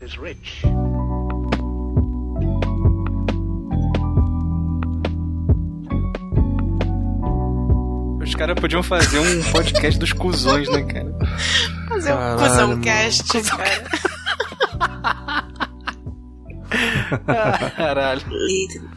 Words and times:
is 0.00 0.14
rich. 0.16 0.62
Os 8.22 8.34
caras 8.34 8.58
podiam 8.60 8.82
fazer 8.82 9.18
um 9.18 9.42
podcast 9.52 9.98
dos 9.98 10.12
cuzões, 10.12 10.68
né, 10.68 10.82
cara? 10.82 11.16
Fazer 11.88 12.12
um 12.12 12.16
Caralho, 12.16 12.38
cuzão 12.38 12.68
mano. 12.68 12.82
cast, 12.82 13.42
cara. 13.42 13.88
Caralho. 17.76 18.22
E- 18.30 18.87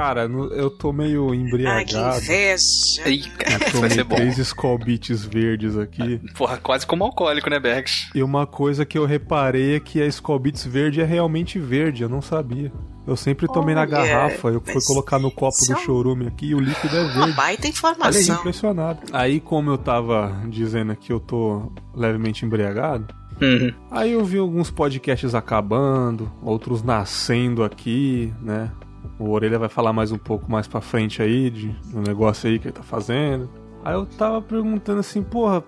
Cara, 0.00 0.24
eu 0.24 0.70
tô 0.70 0.92
meio 0.92 1.30
Ai, 1.30 1.36
que 1.36 1.42
embriagado. 1.42 2.18
inveja. 2.18 3.30
Cara, 3.38 3.54
Eu 3.54 3.58
vai 3.58 3.70
tomei 3.72 3.90
ser 3.90 4.04
bom. 4.04 4.16
três 4.16 4.38
Skull 4.38 4.78
Beats 4.78 5.24
verdes 5.24 5.76
aqui. 5.78 6.20
Porra, 6.36 6.56
quase 6.58 6.86
como 6.86 7.04
alcoólico, 7.04 7.48
né, 7.48 7.58
Bergs? 7.58 8.08
E 8.14 8.22
uma 8.22 8.46
coisa 8.46 8.84
que 8.84 8.98
eu 8.98 9.06
reparei 9.06 9.76
é 9.76 9.80
que 9.80 10.00
a 10.02 10.06
Skull 10.06 10.38
Beats 10.38 10.64
verde 10.66 11.00
é 11.00 11.04
realmente 11.04 11.58
verde, 11.58 12.02
eu 12.02 12.08
não 12.08 12.20
sabia. 12.20 12.70
Eu 13.06 13.16
sempre 13.16 13.46
tomei 13.46 13.74
na 13.74 13.82
Olha, 13.82 13.90
garrafa, 13.90 14.48
eu 14.48 14.60
fui 14.60 14.82
colocar 14.84 15.18
no 15.18 15.30
copo 15.30 15.56
do 15.64 15.78
chorume 15.78 16.26
aqui 16.26 16.46
e 16.46 16.54
o 16.54 16.60
líquido 16.60 16.96
é 16.96 17.02
Uma 17.02 17.12
verde. 17.14 17.32
baita 17.34 17.62
Olha 17.62 17.66
aí, 17.66 17.70
informação. 17.70 18.34
impressionado. 18.36 18.98
Aí, 19.12 19.38
como 19.40 19.70
eu 19.70 19.78
tava 19.78 20.42
dizendo 20.48 20.90
aqui, 20.92 21.12
eu 21.12 21.20
tô 21.20 21.70
levemente 21.94 22.44
embriagado. 22.44 23.14
Uhum. 23.40 23.72
Aí 23.90 24.12
eu 24.12 24.24
vi 24.24 24.38
alguns 24.38 24.70
podcasts 24.70 25.34
acabando, 25.34 26.30
outros 26.42 26.82
nascendo 26.82 27.62
aqui, 27.62 28.32
né? 28.42 28.70
O 29.18 29.30
Orelha 29.30 29.58
vai 29.58 29.68
falar 29.68 29.92
mais 29.92 30.12
um 30.12 30.18
pouco 30.18 30.50
mais 30.50 30.68
pra 30.68 30.80
frente 30.80 31.22
aí 31.22 31.50
de, 31.50 31.68
do 31.90 32.00
negócio 32.00 32.48
aí 32.48 32.58
que 32.58 32.68
ele 32.68 32.74
tá 32.74 32.82
fazendo. 32.82 33.48
Aí 33.84 33.94
eu 33.94 34.04
tava 34.04 34.42
perguntando 34.42 35.00
assim, 35.00 35.22
porra, 35.22 35.62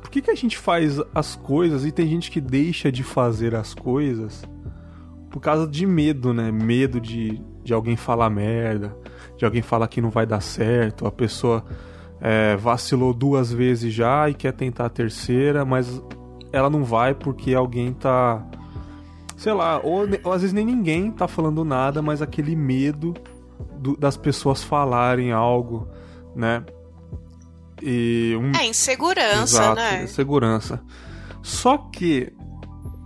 por 0.00 0.10
que, 0.10 0.22
que 0.22 0.30
a 0.30 0.34
gente 0.34 0.56
faz 0.56 1.00
as 1.14 1.36
coisas 1.36 1.84
e 1.84 1.92
tem 1.92 2.06
gente 2.06 2.30
que 2.30 2.40
deixa 2.40 2.90
de 2.90 3.02
fazer 3.02 3.54
as 3.54 3.74
coisas 3.74 4.42
por 5.30 5.40
causa 5.40 5.66
de 5.66 5.84
medo, 5.84 6.32
né? 6.32 6.50
Medo 6.50 7.00
de, 7.00 7.42
de 7.62 7.74
alguém 7.74 7.96
falar 7.96 8.30
merda, 8.30 8.96
de 9.36 9.44
alguém 9.44 9.60
falar 9.60 9.88
que 9.88 10.00
não 10.00 10.10
vai 10.10 10.26
dar 10.26 10.40
certo, 10.40 11.06
a 11.06 11.12
pessoa 11.12 11.64
é, 12.20 12.56
vacilou 12.56 13.12
duas 13.12 13.52
vezes 13.52 13.92
já 13.92 14.28
e 14.28 14.34
quer 14.34 14.52
tentar 14.52 14.86
a 14.86 14.90
terceira, 14.90 15.64
mas 15.64 16.02
ela 16.52 16.70
não 16.70 16.84
vai 16.84 17.14
porque 17.14 17.54
alguém 17.54 17.92
tá. 17.92 18.44
Sei 19.38 19.52
lá, 19.52 19.80
ou, 19.82 20.00
ou 20.24 20.32
às 20.32 20.42
vezes 20.42 20.52
nem 20.52 20.66
ninguém 20.66 21.10
tá 21.10 21.26
falando 21.26 21.64
nada, 21.64 22.02
mas 22.02 22.20
aquele 22.20 22.54
medo 22.54 23.14
do- 23.80 23.96
das 23.96 24.16
pessoas 24.16 24.62
falarem 24.62 25.32
algo, 25.32 25.88
né? 26.36 26.62
E 27.82 28.36
um, 28.40 28.50
É, 28.56 28.66
insegurança, 28.66 29.42
Exato, 29.62 29.74
né? 29.76 30.06
segurança. 30.08 30.82
Só 31.42 31.78
que 31.78 32.32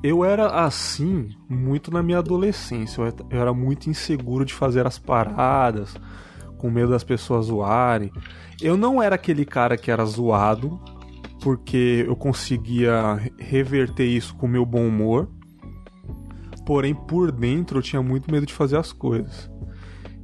eu 0.02 0.24
era 0.24 0.64
assim 0.64 1.28
muito 1.48 1.91
na 1.92 2.02
minha 2.02 2.19
adolescência. 2.19 3.02
Eu 3.30 3.41
era 3.41 3.52
muito 3.52 3.91
inseguro 3.91 4.44
de 4.44 4.55
fazer 4.55 4.86
as 4.86 4.98
paradas, 4.98 5.94
com 6.56 6.70
medo 6.70 6.91
das 6.91 7.05
pessoas 7.05 7.46
zoarem. 7.46 8.11
Eu 8.61 8.77
não 8.77 9.02
era 9.02 9.17
aquele 9.17 9.44
cara 9.44 9.77
que 9.77 9.91
era 9.91 10.05
zoado, 10.06 10.80
porque 11.42 12.05
eu 12.08 12.17
conseguia 12.17 13.14
re- 13.17 13.33
reverter 13.39 14.06
isso 14.06 14.34
com 14.36 14.46
o 14.46 14.48
meu 14.48 14.64
bom 14.64 14.86
humor. 14.89 15.28
Porém, 16.64 16.94
por 16.94 17.32
dentro 17.32 17.78
eu 17.78 17.82
tinha 17.82 18.02
muito 18.02 18.30
medo 18.30 18.46
de 18.46 18.52
fazer 18.52 18.77
as 18.77 18.92
coisas. 18.92 19.50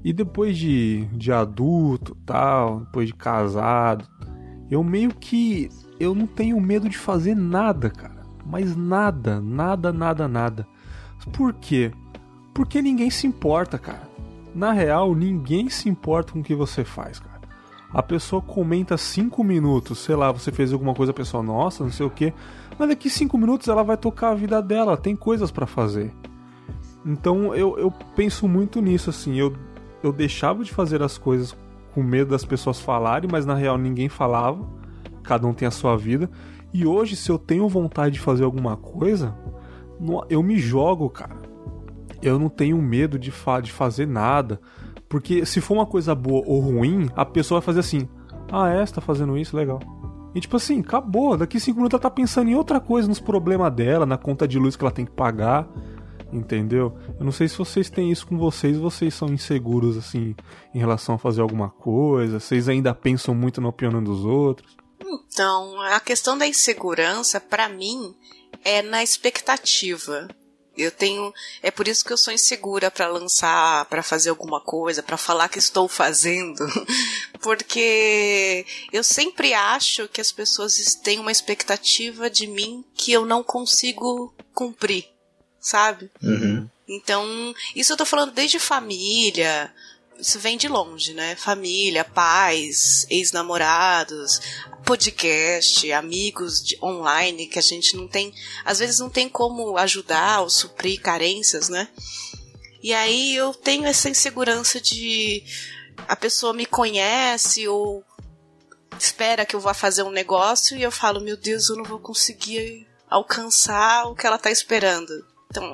E 0.04 0.12
depois 0.12 0.56
de, 0.56 1.06
de 1.12 1.32
adulto, 1.32 2.16
tal, 2.24 2.80
depois 2.80 3.08
de 3.08 3.14
casado, 3.14 4.06
eu 4.70 4.82
meio 4.84 5.14
que 5.14 5.68
eu 5.98 6.14
não 6.14 6.26
tenho 6.26 6.60
medo 6.60 6.88
de 6.88 6.96
fazer 6.96 7.34
nada, 7.34 7.90
cara. 7.90 8.22
Mas 8.46 8.76
nada, 8.76 9.40
nada, 9.40 9.92
nada, 9.92 10.28
nada. 10.28 10.66
Por 11.32 11.52
quê? 11.54 11.90
Porque 12.54 12.80
ninguém 12.80 13.10
se 13.10 13.26
importa, 13.26 13.78
cara. 13.78 14.08
Na 14.54 14.72
real, 14.72 15.14
ninguém 15.14 15.68
se 15.68 15.88
importa 15.88 16.32
com 16.32 16.40
o 16.40 16.42
que 16.42 16.54
você 16.54 16.84
faz, 16.84 17.18
cara. 17.18 17.40
A 17.92 18.02
pessoa 18.02 18.42
comenta 18.42 18.98
cinco 18.98 19.42
minutos, 19.42 19.98
sei 19.98 20.14
lá, 20.14 20.30
você 20.30 20.52
fez 20.52 20.72
alguma 20.72 20.94
coisa, 20.94 21.10
a 21.10 21.14
pessoa, 21.14 21.42
nossa, 21.42 21.82
não 21.82 21.90
sei 21.90 22.04
o 22.04 22.10
quê. 22.10 22.34
Mas 22.78 22.88
daqui 22.88 23.08
cinco 23.08 23.38
minutos 23.38 23.66
ela 23.68 23.82
vai 23.82 23.96
tocar 23.96 24.30
a 24.30 24.34
vida 24.34 24.60
dela, 24.60 24.96
tem 24.96 25.16
coisas 25.16 25.50
pra 25.50 25.66
fazer. 25.66 26.12
Então 27.04 27.54
eu, 27.54 27.78
eu 27.78 27.90
penso 28.14 28.46
muito 28.46 28.80
nisso, 28.82 29.08
assim. 29.08 29.36
Eu, 29.36 29.56
eu 30.02 30.12
deixava 30.12 30.62
de 30.62 30.70
fazer 30.70 31.02
as 31.02 31.16
coisas 31.16 31.56
com 31.94 32.02
medo 32.02 32.30
das 32.30 32.44
pessoas 32.44 32.78
falarem, 32.78 33.28
mas 33.30 33.46
na 33.46 33.54
real 33.54 33.78
ninguém 33.78 34.08
falava. 34.08 34.68
Cada 35.22 35.46
um 35.46 35.54
tem 35.54 35.66
a 35.66 35.70
sua 35.70 35.96
vida. 35.96 36.30
E 36.72 36.86
hoje, 36.86 37.16
se 37.16 37.30
eu 37.30 37.38
tenho 37.38 37.66
vontade 37.68 38.14
de 38.14 38.20
fazer 38.20 38.44
alguma 38.44 38.76
coisa, 38.76 39.34
eu 40.28 40.42
me 40.42 40.58
jogo, 40.58 41.08
cara. 41.08 41.40
Eu 42.20 42.38
não 42.38 42.48
tenho 42.48 42.76
medo 42.82 43.18
de, 43.18 43.30
fa 43.30 43.60
de 43.60 43.72
fazer 43.72 44.06
nada. 44.06 44.60
Porque 45.08 45.46
se 45.46 45.60
for 45.60 45.74
uma 45.74 45.86
coisa 45.86 46.14
boa 46.14 46.42
ou 46.46 46.60
ruim, 46.60 47.08
a 47.16 47.24
pessoa 47.24 47.60
vai 47.60 47.66
fazer 47.66 47.80
assim: 47.80 48.08
Ah, 48.52 48.68
é, 48.68 48.84
você 48.84 48.94
tá 48.94 49.00
fazendo 49.00 49.36
isso, 49.36 49.56
legal. 49.56 49.80
E 50.34 50.40
tipo 50.40 50.56
assim, 50.56 50.80
acabou. 50.80 51.36
Daqui 51.36 51.58
cinco 51.58 51.78
minutos 51.78 51.94
ela 51.94 52.02
tá 52.02 52.10
pensando 52.10 52.50
em 52.50 52.54
outra 52.54 52.80
coisa, 52.80 53.08
nos 53.08 53.20
problemas 53.20 53.72
dela, 53.72 54.04
na 54.04 54.18
conta 54.18 54.46
de 54.46 54.58
luz 54.58 54.76
que 54.76 54.84
ela 54.84 54.92
tem 54.92 55.04
que 55.04 55.12
pagar. 55.12 55.66
Entendeu? 56.30 56.94
Eu 57.18 57.24
não 57.24 57.32
sei 57.32 57.48
se 57.48 57.56
vocês 57.56 57.88
têm 57.88 58.10
isso 58.10 58.26
com 58.26 58.36
vocês, 58.36 58.76
vocês 58.76 59.14
são 59.14 59.28
inseguros 59.28 59.96
assim 59.96 60.36
em 60.74 60.78
relação 60.78 61.14
a 61.14 61.18
fazer 61.18 61.40
alguma 61.40 61.70
coisa, 61.70 62.38
vocês 62.38 62.68
ainda 62.68 62.94
pensam 62.94 63.34
muito 63.34 63.62
na 63.62 63.68
opinião 63.68 64.04
dos 64.04 64.26
outros. 64.26 64.76
Então, 65.00 65.80
a 65.80 66.00
questão 66.00 66.36
da 66.36 66.46
insegurança, 66.46 67.40
pra 67.40 67.68
mim, 67.68 68.14
é 68.62 68.82
na 68.82 69.02
expectativa. 69.02 70.28
Eu 70.78 70.92
tenho, 70.92 71.34
é 71.60 71.70
por 71.70 71.88
isso 71.88 72.04
que 72.04 72.12
eu 72.12 72.16
sou 72.16 72.32
insegura 72.32 72.90
pra 72.90 73.08
lançar, 73.08 73.84
pra 73.86 74.02
fazer 74.02 74.30
alguma 74.30 74.60
coisa, 74.60 75.02
pra 75.02 75.16
falar 75.16 75.48
que 75.48 75.58
estou 75.58 75.88
fazendo, 75.88 76.64
porque 77.42 78.64
eu 78.92 79.02
sempre 79.02 79.52
acho 79.52 80.06
que 80.08 80.20
as 80.20 80.30
pessoas 80.30 80.94
têm 81.02 81.18
uma 81.18 81.32
expectativa 81.32 82.30
de 82.30 82.46
mim 82.46 82.84
que 82.94 83.12
eu 83.12 83.26
não 83.26 83.42
consigo 83.42 84.32
cumprir, 84.54 85.08
sabe? 85.60 86.10
Uhum. 86.22 86.68
Então, 86.88 87.54
isso 87.76 87.92
eu 87.92 87.96
tô 87.96 88.06
falando 88.06 88.32
desde 88.32 88.58
família, 88.58 89.74
isso 90.18 90.38
vem 90.38 90.56
de 90.56 90.68
longe, 90.68 91.14
né? 91.14 91.36
Família, 91.36 92.04
pais, 92.04 93.06
ex-namorados, 93.08 94.40
podcast, 94.84 95.90
amigos 95.92 96.62
de- 96.62 96.78
online 96.82 97.46
que 97.46 97.58
a 97.58 97.62
gente 97.62 97.96
não 97.96 98.08
tem, 98.08 98.34
às 98.64 98.78
vezes 98.78 98.98
não 98.98 99.10
tem 99.10 99.28
como 99.28 99.76
ajudar 99.78 100.40
ou 100.40 100.50
suprir 100.50 101.00
carências, 101.00 101.68
né? 101.68 101.88
E 102.82 102.94
aí 102.94 103.34
eu 103.34 103.52
tenho 103.52 103.84
essa 103.86 104.08
insegurança 104.08 104.80
de 104.80 105.42
a 106.06 106.14
pessoa 106.16 106.52
me 106.52 106.64
conhece 106.64 107.66
ou 107.68 108.04
espera 108.98 109.44
que 109.44 109.54
eu 109.54 109.60
vá 109.60 109.74
fazer 109.74 110.02
um 110.04 110.10
negócio 110.10 110.76
e 110.76 110.82
eu 110.82 110.90
falo, 110.90 111.20
meu 111.20 111.36
Deus, 111.36 111.68
eu 111.68 111.76
não 111.76 111.84
vou 111.84 111.98
conseguir 111.98 112.86
alcançar 113.10 114.04
o 114.06 114.14
que 114.14 114.26
ela 114.26 114.38
tá 114.38 114.50
esperando. 114.50 115.26
Então, 115.50 115.72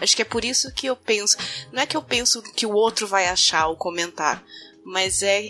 acho 0.00 0.14
que 0.14 0.22
é 0.22 0.24
por 0.24 0.44
isso 0.44 0.72
que 0.72 0.86
eu 0.86 0.96
penso. 0.96 1.36
Não 1.72 1.82
é 1.82 1.86
que 1.86 1.96
eu 1.96 2.02
penso 2.02 2.42
que 2.54 2.66
o 2.66 2.72
outro 2.72 3.06
vai 3.06 3.26
achar 3.26 3.66
ou 3.66 3.76
comentar, 3.76 4.42
mas 4.84 5.22
é 5.22 5.48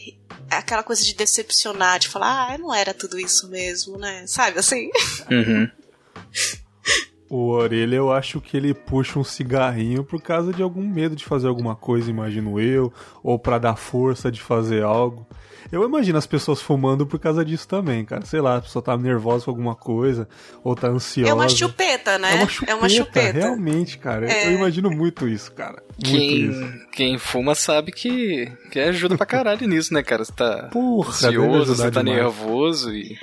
aquela 0.51 0.83
coisa 0.83 1.05
de 1.05 1.15
decepcionar, 1.15 1.99
de 1.99 2.09
falar, 2.09 2.55
ah, 2.55 2.59
não 2.59 2.75
era 2.75 2.95
tudo 2.95 3.19
isso 3.19 3.49
mesmo, 3.51 3.99
né? 3.99 4.27
Sabe 4.27 4.59
assim? 4.59 4.91
Uhum. 5.31 5.71
O 7.31 7.51
Orelha, 7.51 7.97
eu 7.97 8.11
acho 8.11 8.41
que 8.41 8.57
ele 8.57 8.73
puxa 8.73 9.19
um 9.19 9.25
cigarrinho 9.25 10.03
por 10.03 10.21
causa 10.21 10.51
de 10.51 10.63
algum 10.63 10.83
medo 10.83 11.15
de 11.15 11.27
fazer 11.27 11.47
alguma 11.47 11.77
coisa, 11.77 12.09
imagino 12.09 12.59
eu, 12.59 12.91
ou 13.23 13.39
pra 13.39 13.59
dar 13.59 13.77
força 13.77 14.33
de 14.33 14.41
fazer 14.41 14.83
algo. 14.83 15.27
Eu 15.71 15.85
imagino 15.85 16.17
as 16.19 16.27
pessoas 16.27 16.61
fumando 16.63 17.07
por 17.07 17.19
causa 17.19 17.45
disso 17.45 17.69
também, 17.69 18.05
cara. 18.05 18.25
Sei 18.25 18.41
lá, 18.41 18.57
a 18.57 18.61
pessoa 18.63 18.83
tá 18.83 18.97
nervosa 18.97 19.45
com 19.45 19.51
alguma 19.51 19.75
coisa, 19.75 20.29
ou 20.65 20.75
tá 20.75 20.89
ansiosa. 20.89 21.31
É 21.31 21.35
uma 21.35 21.49
chupeta, 21.49 22.19
né? 22.19 22.47
É 22.67 22.75
uma 22.75 22.89
chupeta, 22.89 23.39
realmente, 23.39 23.99
cara. 23.99 24.31
É. 24.31 24.47
Eu 24.47 24.53
imagino 24.53 24.91
muito 24.91 25.29
isso, 25.29 25.53
cara. 25.53 25.83
Muito 26.03 26.17
isso. 26.17 26.61
Quem, 26.61 26.87
quem 26.93 27.19
fuma 27.19 27.55
sabe 27.55 27.93
que, 27.93 28.51
que 28.71 28.81
ajuda 28.81 29.17
pra 29.17 29.27
caralho 29.27 29.67
nisso, 29.69 29.93
né, 29.93 30.03
cara? 30.03 30.25
Você 30.25 30.33
tá 30.33 30.69
Porra, 30.73 31.13
deve 31.21 31.37
ansioso, 31.37 31.75
você 31.75 31.91
tá 31.91 32.03
demais. 32.03 32.19
nervoso 32.23 32.95
e. 32.95 33.19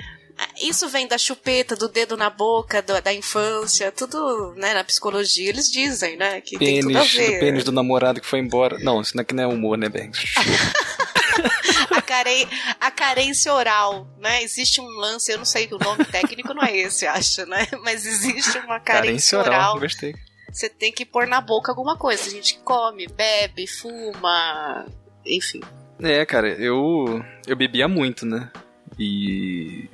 Isso 0.62 0.86
vem 0.90 1.08
da 1.08 1.16
chupeta, 1.16 1.74
do 1.74 1.88
dedo 1.88 2.14
na 2.14 2.28
boca, 2.28 2.82
do- 2.82 3.00
da 3.00 3.12
infância, 3.12 3.90
tudo, 3.90 4.54
né? 4.56 4.74
Na 4.74 4.84
psicologia 4.84 5.48
eles 5.48 5.70
dizem, 5.70 6.16
né? 6.18 6.42
Que 6.42 6.58
tem 6.58 6.80
tudo 6.80 6.90
a 6.96 7.00
Pênis, 7.00 7.12
do 7.12 7.18
ver. 7.18 7.40
pênis 7.40 7.64
do 7.64 7.72
namorado 7.72 8.20
que 8.20 8.26
foi 8.26 8.38
embora. 8.38 8.78
Não, 8.80 9.00
isso 9.00 9.18
aqui 9.18 9.34
não 9.34 9.42
é 9.44 9.46
humor, 9.46 9.78
né, 9.78 9.88
Bergs? 9.88 10.34
a, 11.90 12.02
care... 12.02 12.48
a 12.80 12.90
carência 12.90 13.52
oral, 13.52 14.08
né? 14.18 14.42
Existe 14.42 14.80
um 14.80 14.88
lance, 14.88 15.30
eu 15.32 15.38
não 15.38 15.44
sei, 15.44 15.68
o 15.70 15.78
nome 15.78 16.04
técnico 16.04 16.54
não 16.54 16.62
é 16.62 16.76
esse, 16.76 17.06
acho, 17.06 17.46
né? 17.46 17.66
Mas 17.82 18.06
existe 18.06 18.58
uma 18.58 18.80
carência, 18.80 19.38
Carência 19.38 19.38
oral, 19.38 19.70
oral. 19.70 19.80
gostei. 19.80 20.14
Você 20.52 20.68
tem 20.68 20.92
que 20.92 21.04
pôr 21.04 21.26
na 21.26 21.40
boca 21.40 21.70
alguma 21.70 21.96
coisa. 21.96 22.26
A 22.26 22.30
gente 22.30 22.58
come, 22.60 23.06
bebe, 23.06 23.66
fuma, 23.66 24.86
enfim. 25.24 25.60
É, 26.00 26.24
cara, 26.24 26.48
eu 26.48 27.22
eu 27.46 27.56
bebia 27.56 27.88
muito, 27.88 28.24
né? 28.24 28.50
E 28.98 29.88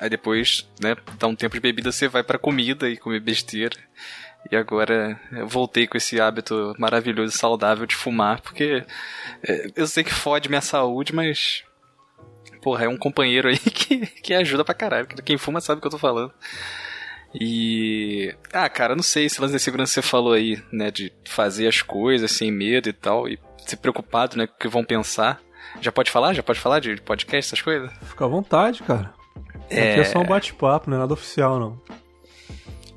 aí 0.00 0.08
depois, 0.08 0.68
né, 0.80 0.96
dá 1.18 1.26
um 1.26 1.36
tempo 1.36 1.54
de 1.54 1.60
bebida, 1.60 1.92
você 1.92 2.08
vai 2.08 2.24
pra 2.24 2.38
comida 2.38 2.88
e 2.88 2.96
comer 2.96 3.20
besteira. 3.20 3.76
E 4.50 4.56
agora 4.56 5.20
eu 5.32 5.46
voltei 5.46 5.86
com 5.86 5.96
esse 5.96 6.20
hábito 6.20 6.74
maravilhoso 6.78 7.34
e 7.34 7.38
saudável 7.38 7.86
de 7.86 7.94
fumar, 7.94 8.40
porque 8.40 8.84
é, 9.46 9.70
eu 9.76 9.86
sei 9.86 10.02
que 10.04 10.12
fode 10.12 10.48
minha 10.48 10.60
saúde, 10.60 11.14
mas. 11.14 11.64
Porra, 12.62 12.84
é 12.84 12.88
um 12.88 12.96
companheiro 12.96 13.48
aí 13.48 13.58
que, 13.70 14.06
que 14.06 14.34
ajuda 14.34 14.64
pra 14.64 14.74
caralho. 14.74 15.06
Quem 15.06 15.36
fuma 15.36 15.60
sabe 15.60 15.78
o 15.78 15.80
que 15.80 15.86
eu 15.86 15.92
tô 15.92 15.98
falando. 15.98 16.32
E. 17.34 18.34
Ah, 18.52 18.68
cara, 18.68 18.96
não 18.96 19.02
sei, 19.02 19.26
esse 19.26 19.40
lance 19.40 19.52
da 19.52 19.58
segurança 19.58 19.90
que 19.90 20.06
você 20.06 20.10
falou 20.10 20.32
aí, 20.32 20.62
né? 20.72 20.90
De 20.90 21.12
fazer 21.26 21.68
as 21.68 21.82
coisas 21.82 22.30
sem 22.32 22.50
medo 22.50 22.88
e 22.88 22.92
tal, 22.92 23.28
e 23.28 23.38
ser 23.58 23.76
preocupado, 23.76 24.36
né? 24.36 24.46
Com 24.46 24.54
o 24.54 24.58
que 24.58 24.68
vão 24.68 24.84
pensar. 24.84 25.40
Já 25.80 25.92
pode 25.92 26.10
falar? 26.10 26.32
Já 26.32 26.42
pode 26.42 26.58
falar 26.58 26.80
de 26.80 26.96
podcast, 27.02 27.50
essas 27.50 27.62
coisas? 27.62 27.92
Fica 28.02 28.24
à 28.24 28.28
vontade, 28.28 28.82
cara. 28.82 29.12
É... 29.68 29.92
Aqui 29.92 30.00
é 30.00 30.04
só 30.04 30.20
um 30.20 30.24
bate-papo, 30.24 30.88
não 30.88 30.96
é 30.96 31.00
nada 31.00 31.12
oficial, 31.12 31.60
não. 31.60 31.80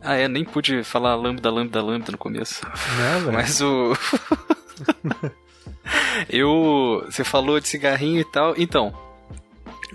Ah, 0.04 0.16
é, 0.16 0.28
nem 0.28 0.44
pude 0.44 0.84
falar 0.84 1.16
lambda, 1.16 1.52
lambda, 1.52 1.82
lambda 1.82 2.12
no 2.12 2.18
começo. 2.18 2.66
Né, 2.66 3.20
velho? 3.20 3.34
Mas 3.34 3.62
o. 3.62 3.94
eu. 6.30 7.04
Você 7.06 7.24
falou 7.24 7.60
de 7.60 7.68
cigarrinho 7.68 8.20
e 8.20 8.26
tal. 8.26 8.56
Então, 8.58 8.94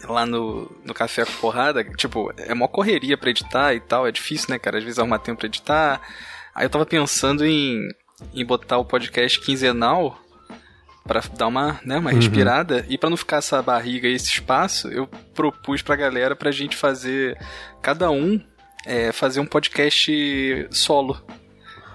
lá 0.08 0.24
no, 0.24 0.70
no 0.84 0.94
Café 0.94 1.24
com 1.24 1.32
Porrada, 1.32 1.82
tipo, 1.82 2.32
é 2.36 2.52
uma 2.52 2.68
correria 2.68 3.18
pra 3.18 3.30
editar 3.30 3.74
e 3.74 3.80
tal. 3.80 4.06
É 4.06 4.12
difícil, 4.12 4.50
né, 4.50 4.58
cara? 4.58 4.78
Às 4.78 4.84
vezes 4.84 4.98
arrumar 4.98 5.18
tempo 5.18 5.38
pra 5.38 5.46
editar. 5.46 6.00
Aí 6.54 6.64
eu 6.64 6.70
tava 6.70 6.86
pensando 6.86 7.44
em, 7.44 7.80
em 8.32 8.44
botar 8.44 8.78
o 8.78 8.84
podcast 8.84 9.40
quinzenal 9.40 10.18
para 11.06 11.20
dar 11.36 11.46
uma, 11.46 11.80
né, 11.84 11.98
uma 11.98 12.10
uhum. 12.10 12.16
respirada 12.16 12.84
e 12.88 12.98
para 12.98 13.08
não 13.08 13.16
ficar 13.16 13.36
essa 13.36 13.62
barriga 13.62 14.08
e 14.08 14.14
esse 14.14 14.26
espaço, 14.26 14.88
eu 14.88 15.06
propus 15.34 15.80
pra 15.80 15.94
galera 15.94 16.34
pra 16.34 16.50
gente 16.50 16.76
fazer 16.76 17.38
cada 17.80 18.10
um 18.10 18.40
é, 18.86 19.12
fazer 19.12 19.40
um 19.40 19.46
podcast 19.46 20.68
solo. 20.70 21.20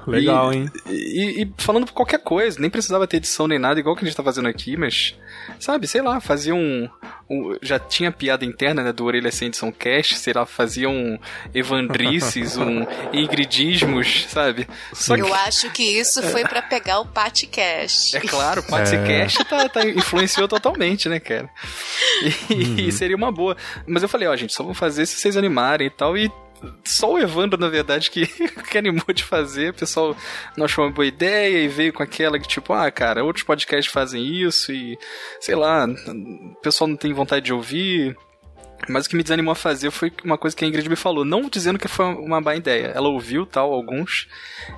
Legal, 0.08 0.52
e, 0.52 0.58
hein? 0.58 0.72
E, 0.88 1.44
e, 1.44 1.54
falando 1.58 1.92
qualquer 1.92 2.20
coisa, 2.20 2.60
nem 2.60 2.70
precisava 2.70 3.06
ter 3.06 3.18
edição 3.18 3.48
nem 3.48 3.60
nada, 3.60 3.80
igual 3.80 3.96
que 3.96 4.04
a 4.04 4.08
gente 4.08 4.18
tá 4.18 4.24
fazendo 4.24 4.48
aqui, 4.48 4.76
mas, 4.76 5.16
sabe, 5.60 5.88
sei 5.88 6.02
lá, 6.02 6.20
fazia 6.20 6.56
um. 6.56 6.90
um 7.30 7.56
já 7.62 7.78
tinha 7.78 8.12
piada 8.12 8.44
interna 8.44 8.84
né, 8.84 8.92
do 8.92 9.06
Orelha 9.06 9.32
Sem 9.32 9.50
Edição 9.50 9.72
Cast, 9.72 10.18
sei 10.18 10.34
lá, 10.34 10.46
fazia 10.46 10.90
um 10.90 11.20
Evandrices, 11.54 12.58
um 12.58 12.86
Ingridismos, 13.14 14.26
sabe? 14.30 14.68
Só 14.94 15.16
Eu 15.16 15.28
que... 15.28 15.34
acho 15.34 15.70
que 15.72 15.84
isso 15.84 16.24
foi 16.24 16.44
para 16.44 16.62
pegar 16.62 17.00
o 17.00 17.06
Patcast. 17.06 18.18
É 18.18 18.22
claro, 18.22 18.62
o 18.62 18.64
Patcast 18.64 19.42
é. 19.42 19.46
tá, 19.46 19.70
tá, 19.70 19.86
influenciou 19.88 20.48
totalmente, 20.48 21.08
né, 21.08 21.20
cara? 21.20 21.50
E, 22.50 22.54
uhum. 22.54 22.76
e 22.78 22.92
seria 22.92 23.16
uma 23.16 23.32
boa. 23.32 23.56
Mas 23.86 24.04
eu 24.04 24.10
falei, 24.10 24.28
ó, 24.28 24.36
gente, 24.36 24.54
só 24.54 24.64
vou 24.64 24.74
fazer 24.74 25.06
se 25.06 25.18
vocês 25.18 25.38
animarem 25.38 25.88
e 25.88 25.90
tal, 25.90 26.18
e 26.18 26.32
só 26.84 27.14
o 27.14 27.20
Evandro, 27.20 27.60
na 27.60 27.70
verdade, 27.70 28.10
que, 28.10 28.28
que 28.70 28.78
animou 28.78 29.14
de 29.14 29.24
fazer. 29.24 29.72
O 29.72 29.74
pessoal 29.74 30.16
não 30.58 30.66
achou 30.66 30.86
uma 30.86 30.92
boa 30.92 31.06
ideia 31.06 31.64
e 31.64 31.68
veio 31.68 31.94
com 31.94 32.04
aquela 32.04 32.40
que, 32.40 32.48
tipo, 32.48 32.74
ah, 32.74 32.90
cara, 32.92 33.24
outros 33.24 33.44
podcasts 33.44 33.92
fazem 33.92 34.26
isso 34.26 34.72
e, 34.72 34.98
sei 35.40 35.56
lá, 35.56 35.86
o 35.86 36.56
pessoal 36.62 36.88
não 36.88 36.98
tem 36.98 37.14
vontade 37.14 37.46
de 37.46 37.54
ouvir. 37.54 38.18
Mas 38.90 39.06
o 39.06 39.10
que 39.10 39.16
me 39.16 39.24
desanimou 39.24 39.52
a 39.52 39.56
fazer 39.56 39.92
foi 39.92 40.12
uma 40.24 40.38
coisa 40.38 40.56
que 40.56 40.66
a 40.66 40.68
Ingrid 40.68 40.90
me 40.90 40.96
falou, 40.96 41.24
não 41.24 41.50
dizendo 41.50 41.80
que 41.80 41.88
foi 41.88 42.06
uma 42.06 42.42
má 42.42 42.56
ideia. 42.56 42.88
Ela 42.88 43.10
ouviu 43.10 43.46
tal, 43.46 43.74
alguns, 43.74 44.28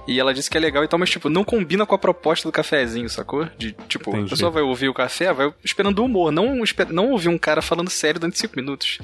e 0.07 0.19
ela 0.19 0.33
disse 0.33 0.49
que 0.49 0.57
é 0.57 0.59
legal 0.59 0.83
e 0.83 0.87
tal, 0.87 0.99
mas 0.99 1.09
tipo, 1.09 1.29
não 1.29 1.43
combina 1.43 1.85
com 1.85 1.95
a 1.95 1.97
proposta 1.97 2.47
do 2.47 2.51
cafezinho, 2.51 3.09
sacou? 3.09 3.47
De 3.57 3.73
tipo, 3.87 4.11
Entendi. 4.11 4.27
a 4.27 4.29
pessoa 4.29 4.51
vai 4.51 4.63
ouvir 4.63 4.89
o 4.89 4.93
café, 4.93 5.31
vai 5.33 5.53
esperando 5.63 6.03
humor, 6.03 6.31
não, 6.31 6.63
não 6.89 7.11
ouvir 7.11 7.29
um 7.29 7.37
cara 7.37 7.61
falando 7.61 7.89
sério 7.89 8.19
durante 8.19 8.39
cinco 8.39 8.55
minutos. 8.55 8.99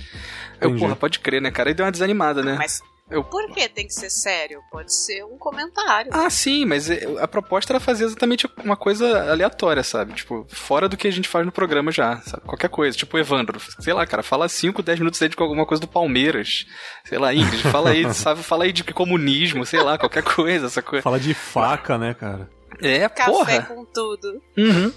Eu, 0.60 0.76
porra, 0.76 0.96
pode 0.96 1.20
crer, 1.20 1.42
né, 1.42 1.52
cara? 1.52 1.72
E 1.72 1.74
deu 1.74 1.86
uma 1.86 1.92
desanimada, 1.92 2.44
né? 2.44 2.56
Mas 2.58 2.82
eu... 3.10 3.24
Por 3.24 3.52
que 3.52 3.68
tem 3.68 3.88
que 3.88 3.94
ser 3.94 4.10
sério? 4.10 4.62
Pode 4.72 4.94
ser 4.94 5.24
um 5.26 5.38
comentário. 5.38 6.12
Ah, 6.14 6.30
sim, 6.30 6.66
mas 6.66 6.90
é, 6.90 7.04
a 7.20 7.28
proposta 7.28 7.74
era 7.74 7.80
fazer 7.80 8.06
exatamente 8.06 8.48
uma 8.64 8.78
coisa 8.78 9.32
aleatória, 9.32 9.84
sabe? 9.84 10.14
Tipo, 10.14 10.46
fora 10.50 10.88
do 10.88 10.96
que 10.96 11.08
a 11.08 11.12
gente 11.12 11.28
faz 11.28 11.46
no 11.46 11.52
programa 11.52 11.92
já, 11.92 12.18
sabe? 12.22 12.44
Qualquer 12.44 12.70
coisa. 12.70 12.98
Tipo, 12.98 13.18
Evandro, 13.18 13.60
sei 13.80 13.94
lá, 13.94 14.06
cara, 14.06 14.22
fala 14.22 14.48
5, 14.48 14.84
10 14.84 15.00
minutos 15.00 15.22
aí 15.22 15.30
de 15.30 15.36
alguma 15.40 15.66
coisa 15.66 15.82
do 15.82 15.88
Palmeiras. 15.88 16.66
Sei 17.06 17.18
lá, 17.18 17.34
Ingrid, 17.34 17.64
fala 17.64 17.92
aí, 17.92 18.12
sabe? 18.14 18.44
Fala 18.44 18.66
aí 18.66 18.72
de 18.72 18.84
comunismo, 18.84 19.66
sei 19.66 19.82
lá, 19.82 19.98
qualquer 19.98 20.24
coisa, 20.24 20.68
essa 20.68 20.82
coisa. 20.82 21.02
Fala 21.02 21.20
de 21.20 21.34
faca, 21.34 21.98
né, 21.98 22.14
cara? 22.14 22.50
É, 22.82 23.08
Café 23.10 23.32
porra. 23.32 23.46
Café 23.46 23.74
com 23.74 23.86
tudo. 23.86 24.42
Uhum. 24.58 24.94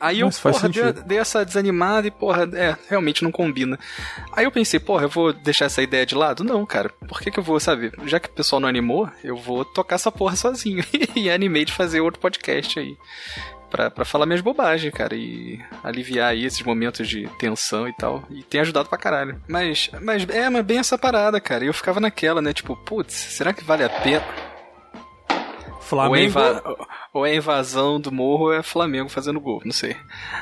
Aí 0.00 0.20
eu, 0.20 0.30
porra, 0.30 0.68
dei, 0.68 0.92
dei, 0.92 1.18
essa 1.18 1.44
desanimada 1.44 2.06
e, 2.06 2.10
porra, 2.10 2.48
é, 2.54 2.76
realmente 2.88 3.22
não 3.22 3.32
combina. 3.32 3.78
Aí 4.32 4.44
eu 4.44 4.52
pensei, 4.52 4.78
porra, 4.78 5.04
eu 5.04 5.08
vou 5.08 5.32
deixar 5.32 5.66
essa 5.66 5.82
ideia 5.82 6.06
de 6.06 6.14
lado? 6.14 6.44
Não, 6.44 6.64
cara. 6.66 6.90
Por 7.08 7.20
que 7.20 7.30
que 7.30 7.38
eu 7.38 7.42
vou, 7.42 7.58
sabe? 7.58 7.92
Já 8.04 8.20
que 8.20 8.28
o 8.28 8.32
pessoal 8.32 8.60
não 8.60 8.68
animou, 8.68 9.08
eu 9.22 9.36
vou 9.36 9.64
tocar 9.64 9.96
essa 9.96 10.12
porra 10.12 10.36
sozinho. 10.36 10.84
e 11.14 11.30
animei 11.30 11.64
de 11.64 11.72
fazer 11.72 12.00
outro 12.00 12.20
podcast 12.20 12.78
aí. 12.78 12.96
Pra, 13.70 13.90
pra 13.90 14.04
falar 14.04 14.26
minhas 14.26 14.40
bobagens, 14.40 14.92
cara, 14.94 15.14
e 15.16 15.60
aliviar 15.82 16.30
aí 16.30 16.44
esses 16.44 16.62
momentos 16.62 17.08
de 17.08 17.28
tensão 17.38 17.88
e 17.88 17.92
tal. 17.92 18.24
E 18.30 18.42
tem 18.42 18.60
ajudado 18.60 18.88
pra 18.88 18.96
caralho. 18.96 19.40
Mas, 19.48 19.90
mas 20.00 20.26
é, 20.28 20.48
mas 20.48 20.64
bem 20.64 20.78
essa 20.78 20.96
parada, 20.96 21.40
cara. 21.40 21.64
E 21.64 21.66
eu 21.66 21.74
ficava 21.74 21.98
naquela, 21.98 22.40
né? 22.40 22.52
Tipo, 22.52 22.76
putz, 22.76 23.12
será 23.14 23.52
que 23.52 23.64
vale 23.64 23.82
a 23.82 23.88
pena? 23.88 24.24
Flamengo. 25.86 26.14
Ou 26.14 26.16
é, 26.16 26.24
inva... 26.24 26.76
ou 27.12 27.26
é 27.26 27.34
invasão 27.34 28.00
do 28.00 28.12
morro 28.12 28.46
ou 28.46 28.52
é 28.52 28.62
Flamengo 28.62 29.08
fazendo 29.08 29.40
gol, 29.40 29.62
não 29.64 29.72
sei. 29.72 29.96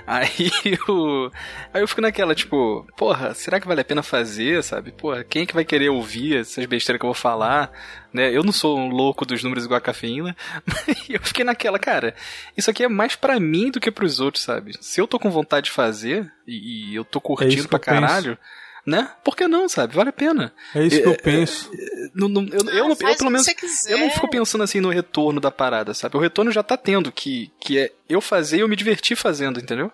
Aí 0.06 0.50
eu. 0.88 1.30
Aí 1.72 1.82
eu 1.82 1.88
fico 1.88 2.00
naquela, 2.00 2.34
tipo, 2.34 2.86
porra, 2.96 3.34
será 3.34 3.60
que 3.60 3.66
vale 3.66 3.80
a 3.80 3.84
pena 3.84 4.02
fazer, 4.02 4.62
sabe? 4.62 4.90
Porra, 4.90 5.22
quem 5.22 5.42
é 5.42 5.46
que 5.46 5.54
vai 5.54 5.64
querer 5.64 5.90
ouvir 5.90 6.38
essas 6.38 6.64
besteiras 6.66 6.98
que 6.98 7.04
eu 7.04 7.08
vou 7.08 7.14
falar? 7.14 7.70
Né? 8.12 8.34
Eu 8.34 8.42
não 8.42 8.52
sou 8.52 8.78
um 8.78 8.88
louco 8.88 9.26
dos 9.26 9.42
números 9.42 9.64
igual 9.64 9.78
a 9.78 9.80
cafeína, 9.80 10.36
mas 10.66 11.08
eu 11.08 11.20
fiquei 11.20 11.44
naquela, 11.44 11.78
cara, 11.78 12.14
isso 12.56 12.70
aqui 12.70 12.82
é 12.82 12.88
mais 12.88 13.14
para 13.14 13.38
mim 13.38 13.70
do 13.70 13.80
que 13.80 13.90
pros 13.90 14.20
outros, 14.20 14.42
sabe? 14.42 14.72
Se 14.80 15.00
eu 15.00 15.06
tô 15.06 15.18
com 15.18 15.30
vontade 15.30 15.66
de 15.66 15.72
fazer 15.72 16.32
e, 16.46 16.90
e 16.90 16.94
eu 16.94 17.04
tô 17.04 17.20
curtindo 17.20 17.64
é 17.64 17.68
pra 17.68 17.78
caralho. 17.78 18.36
Penso 18.36 18.63
né? 18.86 19.10
Por 19.24 19.36
que 19.36 19.48
não, 19.48 19.68
sabe? 19.68 19.94
Vale 19.94 20.10
a 20.10 20.12
pena. 20.12 20.52
É 20.74 20.82
isso 20.84 21.00
que 21.00 21.08
eu 21.08 21.12
é, 21.12 21.16
penso. 21.16 21.70
É, 21.74 22.04
eu, 22.14 22.28
eu, 22.28 22.68
eu, 22.68 22.88
eu, 22.90 22.96
pelo 23.16 23.30
menos, 23.30 23.46
eu 23.86 23.98
não 23.98 24.10
fico 24.10 24.28
pensando 24.28 24.62
assim 24.62 24.80
no 24.80 24.90
retorno 24.90 25.40
da 25.40 25.50
parada, 25.50 25.94
sabe? 25.94 26.16
O 26.16 26.20
retorno 26.20 26.50
já 26.52 26.62
tá 26.62 26.76
tendo, 26.76 27.10
que, 27.10 27.50
que 27.60 27.78
é 27.78 27.92
eu 28.08 28.20
fazer 28.20 28.58
e 28.58 28.60
eu 28.60 28.68
me 28.68 28.76
divertir 28.76 29.16
fazendo, 29.16 29.58
entendeu? 29.58 29.90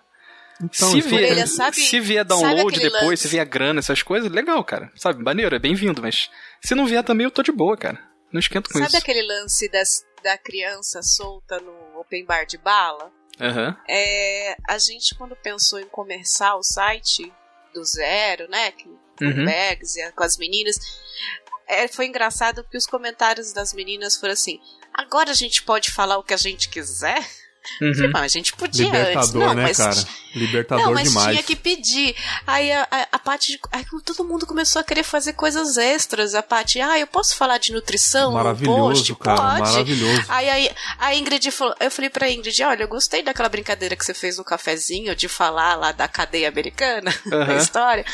Então, 0.63 0.91
se, 0.91 1.01
vier, 1.01 1.47
sabe, 1.47 1.75
se 1.75 1.99
vier 1.99 2.23
download 2.23 2.79
depois, 2.79 3.01
lance? 3.01 3.23
se 3.23 3.27
vier 3.29 3.45
grana, 3.45 3.79
essas 3.79 4.03
coisas, 4.03 4.31
legal, 4.31 4.63
cara. 4.63 4.91
Sabe, 4.95 5.23
maneiro, 5.23 5.55
é 5.55 5.59
bem-vindo, 5.59 6.01
mas 6.01 6.29
se 6.63 6.75
não 6.75 6.85
vier 6.85 7.03
também, 7.03 7.25
eu 7.25 7.31
tô 7.31 7.41
de 7.41 7.51
boa, 7.51 7.75
cara. 7.75 7.99
Não 8.31 8.39
esquento 8.39 8.69
com 8.69 8.73
sabe 8.73 8.85
isso. 8.85 8.91
Sabe 8.91 9.03
aquele 9.03 9.25
lance 9.25 9.69
das, 9.69 10.05
da 10.23 10.37
criança 10.37 11.01
solta 11.01 11.59
no 11.59 11.99
open 11.99 12.25
bar 12.25 12.45
de 12.45 12.57
bala? 12.57 13.11
Uhum. 13.39 13.75
É, 13.89 14.55
a 14.67 14.77
gente, 14.77 15.15
quando 15.15 15.35
pensou 15.35 15.79
em 15.79 15.87
começar 15.87 16.55
o 16.55 16.61
site, 16.61 17.33
do 17.73 17.83
zero, 17.83 18.49
né? 18.49 18.71
Que, 18.71 18.87
uhum. 19.21 19.45
bags, 19.45 19.95
com 20.15 20.23
as 20.23 20.37
meninas. 20.37 20.75
É, 21.67 21.87
foi 21.87 22.07
engraçado 22.07 22.63
porque 22.63 22.77
os 22.77 22.85
comentários 22.85 23.53
das 23.53 23.73
meninas 23.73 24.17
foram 24.17 24.33
assim: 24.33 24.59
agora 24.93 25.31
a 25.31 25.35
gente 25.35 25.63
pode 25.63 25.91
falar 25.91 26.17
o 26.17 26.23
que 26.23 26.33
a 26.33 26.37
gente 26.37 26.69
quiser? 26.69 27.25
Uhum. 27.81 28.11
A 28.15 28.27
gente 28.27 28.53
podia 28.53 28.85
Libertador, 28.85 29.17
antes. 29.17 29.33
Não, 29.33 29.53
né, 29.53 29.63
mas, 29.63 29.77
cara? 29.77 30.07
Libertador 30.33 30.85
não, 30.85 30.93
mas 30.93 31.09
demais. 31.09 31.31
tinha 31.31 31.43
que 31.43 31.55
pedir. 31.55 32.15
Aí 32.47 32.71
a, 32.71 32.87
a, 32.89 33.07
a 33.11 33.19
parte. 33.19 33.59
Aí 33.71 33.85
todo 34.03 34.23
mundo 34.23 34.45
começou 34.45 34.79
a 34.79 34.83
querer 34.83 35.03
fazer 35.03 35.33
coisas 35.33 35.77
extras. 35.77 36.33
A 36.33 36.41
parte, 36.41 36.79
ah, 36.79 36.97
eu 36.97 37.07
posso 37.07 37.35
falar 37.35 37.57
de 37.57 37.73
nutrição? 37.73 38.33
Maravilhoso, 38.33 39.13
post? 39.13 39.15
cara. 39.15 39.41
Pode. 39.41 39.71
Maravilhoso. 39.71 40.25
Aí, 40.29 40.49
aí 40.49 40.69
a 40.97 41.15
Ingrid 41.15 41.51
falou, 41.51 41.75
eu 41.79 41.91
falei 41.91 42.09
pra 42.09 42.29
Ingrid, 42.29 42.63
olha, 42.63 42.83
eu 42.83 42.87
gostei 42.87 43.21
daquela 43.21 43.49
brincadeira 43.49 43.95
que 43.95 44.05
você 44.05 44.13
fez 44.13 44.37
no 44.37 44.43
cafezinho 44.43 45.15
de 45.15 45.27
falar 45.27 45.75
lá 45.75 45.91
da 45.91 46.07
cadeia 46.07 46.49
americana, 46.49 47.13
uhum. 47.25 47.31
da 47.45 47.55
história. 47.55 48.05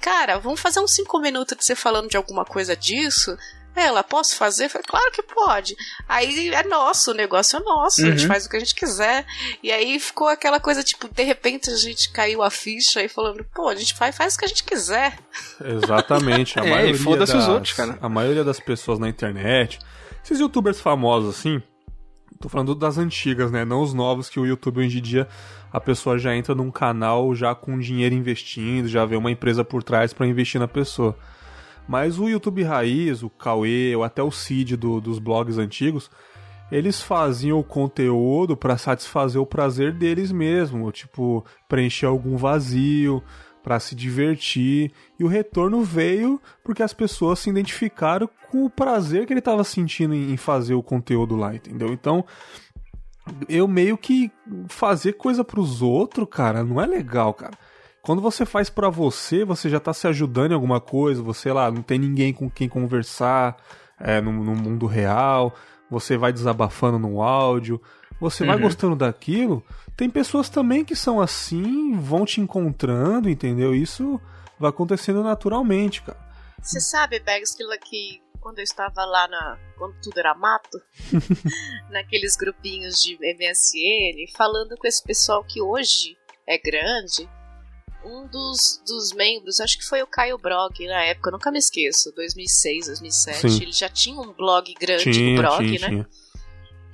Cara, 0.00 0.38
vamos 0.38 0.60
fazer 0.60 0.80
uns 0.80 0.94
cinco 0.94 1.18
minutos 1.18 1.56
de 1.56 1.64
você 1.64 1.74
falando 1.74 2.08
de 2.08 2.16
alguma 2.16 2.44
coisa 2.44 2.76
disso? 2.76 3.36
Ela, 3.76 4.02
posso 4.02 4.36
fazer? 4.36 4.64
Eu 4.64 4.70
falei, 4.70 4.86
claro 4.88 5.12
que 5.12 5.22
pode. 5.22 5.76
Aí 6.08 6.48
é 6.48 6.62
nosso, 6.62 7.10
o 7.10 7.14
negócio 7.14 7.58
é 7.58 7.60
nosso, 7.60 8.00
uhum. 8.00 8.08
a 8.08 8.10
gente 8.12 8.22
uhum. 8.22 8.28
faz 8.28 8.46
o 8.46 8.48
que 8.48 8.56
a 8.56 8.60
gente 8.60 8.74
quiser. 8.74 9.26
E 9.62 9.70
aí 9.70 10.00
ficou 10.00 10.28
aquela 10.28 10.58
coisa, 10.58 10.82
tipo, 10.82 11.06
de 11.08 11.22
repente 11.22 11.68
a 11.68 11.76
gente 11.76 12.10
caiu 12.10 12.42
a 12.42 12.50
ficha 12.50 13.02
e 13.02 13.08
falando, 13.08 13.44
pô, 13.54 13.68
a 13.68 13.74
gente 13.74 13.94
faz, 13.94 14.16
faz 14.16 14.34
o 14.34 14.38
que 14.38 14.44
a 14.46 14.48
gente 14.48 14.64
quiser. 14.64 15.18
Exatamente. 15.62 16.58
A 16.58 16.64
é, 16.66 16.70
maioria 16.70 16.98
foda-se 16.98 17.34
das, 17.34 17.42
os 17.42 17.48
outros, 17.48 17.74
cara. 17.74 17.98
A 18.00 18.08
maioria 18.08 18.42
das 18.42 18.58
pessoas 18.58 18.98
na 18.98 19.08
internet, 19.08 19.78
esses 20.24 20.40
youtubers 20.40 20.80
famosos 20.80 21.36
assim, 21.38 21.62
tô 22.40 22.48
falando 22.48 22.74
das 22.74 22.96
antigas, 22.96 23.50
né? 23.50 23.64
Não 23.64 23.82
os 23.82 23.92
novos 23.92 24.30
que 24.30 24.40
o 24.40 24.46
YouTube 24.46 24.80
hoje 24.80 24.98
em 24.98 25.02
dia 25.02 25.28
a 25.70 25.80
pessoa 25.80 26.18
já 26.18 26.34
entra 26.34 26.54
num 26.54 26.70
canal 26.70 27.34
já 27.34 27.54
com 27.54 27.78
dinheiro 27.78 28.14
investindo, 28.14 28.88
já 28.88 29.04
vê 29.04 29.16
uma 29.16 29.30
empresa 29.30 29.62
por 29.62 29.82
trás 29.82 30.14
para 30.14 30.26
investir 30.26 30.58
na 30.58 30.66
pessoa. 30.66 31.14
Mas 31.88 32.18
o 32.18 32.28
YouTube 32.28 32.62
Raiz, 32.62 33.22
o 33.22 33.30
Cauê, 33.30 33.94
ou 33.94 34.02
até 34.02 34.22
o 34.22 34.30
Cid 34.30 34.76
do, 34.76 35.00
dos 35.00 35.18
blogs 35.18 35.58
antigos, 35.58 36.10
eles 36.70 37.00
faziam 37.00 37.58
o 37.58 37.64
conteúdo 37.64 38.56
para 38.56 38.76
satisfazer 38.76 39.40
o 39.40 39.46
prazer 39.46 39.92
deles 39.92 40.32
mesmo, 40.32 40.90
tipo, 40.90 41.44
preencher 41.68 42.06
algum 42.06 42.36
vazio, 42.36 43.22
para 43.66 43.80
se 43.80 43.96
divertir. 43.96 44.92
E 45.18 45.24
o 45.24 45.28
retorno 45.28 45.82
veio 45.82 46.40
porque 46.62 46.84
as 46.84 46.92
pessoas 46.92 47.40
se 47.40 47.50
identificaram 47.50 48.28
com 48.48 48.64
o 48.64 48.70
prazer 48.70 49.26
que 49.26 49.32
ele 49.32 49.40
estava 49.40 49.64
sentindo 49.64 50.14
em 50.14 50.36
fazer 50.36 50.74
o 50.74 50.82
conteúdo 50.84 51.34
lá, 51.34 51.52
entendeu? 51.52 51.92
Então, 51.92 52.24
eu 53.48 53.66
meio 53.66 53.98
que 53.98 54.30
fazer 54.68 55.14
coisa 55.14 55.42
pros 55.42 55.82
outros, 55.82 56.28
cara, 56.30 56.62
não 56.62 56.80
é 56.80 56.86
legal, 56.86 57.34
cara. 57.34 57.58
Quando 58.06 58.22
você 58.22 58.46
faz 58.46 58.70
para 58.70 58.88
você, 58.88 59.44
você 59.44 59.68
já 59.68 59.80
tá 59.80 59.92
se 59.92 60.06
ajudando 60.06 60.52
em 60.52 60.54
alguma 60.54 60.80
coisa, 60.80 61.20
você 61.20 61.52
lá, 61.52 61.72
não 61.72 61.82
tem 61.82 61.98
ninguém 61.98 62.32
com 62.32 62.48
quem 62.48 62.68
conversar 62.68 63.56
é, 63.98 64.20
no, 64.20 64.30
no 64.30 64.54
mundo 64.54 64.86
real, 64.86 65.52
você 65.90 66.16
vai 66.16 66.32
desabafando 66.32 67.00
no 67.00 67.20
áudio, 67.20 67.82
você 68.20 68.44
uhum. 68.44 68.50
vai 68.50 68.58
gostando 68.60 68.94
daquilo. 68.94 69.60
Tem 69.96 70.08
pessoas 70.08 70.48
também 70.48 70.84
que 70.84 70.94
são 70.94 71.20
assim, 71.20 71.98
vão 71.98 72.24
te 72.24 72.40
encontrando, 72.40 73.28
entendeu? 73.28 73.74
Isso 73.74 74.20
vai 74.56 74.70
acontecendo 74.70 75.20
naturalmente, 75.24 76.00
cara. 76.02 76.24
Você 76.62 76.80
sabe, 76.80 77.18
Bags, 77.18 77.56
que 77.56 78.22
quando 78.38 78.60
eu 78.60 78.64
estava 78.64 79.04
lá 79.04 79.26
na. 79.26 79.58
quando 79.76 80.00
tudo 80.00 80.16
era 80.18 80.32
mato, 80.32 80.80
naqueles 81.90 82.36
grupinhos 82.36 83.02
de 83.02 83.18
MSN, 83.18 84.30
falando 84.36 84.76
com 84.76 84.86
esse 84.86 85.02
pessoal 85.02 85.42
que 85.42 85.60
hoje 85.60 86.16
é 86.46 86.56
grande, 86.56 87.28
um 88.06 88.26
dos, 88.28 88.80
dos 88.86 89.12
membros, 89.12 89.60
acho 89.60 89.78
que 89.78 89.84
foi 89.84 90.02
o 90.02 90.06
Caio 90.06 90.38
Brog 90.38 90.86
na 90.86 91.02
época, 91.04 91.28
eu 91.28 91.32
nunca 91.32 91.50
me 91.50 91.58
esqueço, 91.58 92.12
2006, 92.14 92.86
2007, 92.86 93.50
Sim. 93.50 93.62
ele 93.62 93.72
já 93.72 93.88
tinha 93.88 94.20
um 94.20 94.32
blog 94.32 94.72
grande 94.74 95.10
tinha, 95.10 95.36
do 95.36 95.42
Brog, 95.42 95.66
tinha, 95.66 95.80
né? 95.80 95.88
Tinha. 95.88 96.08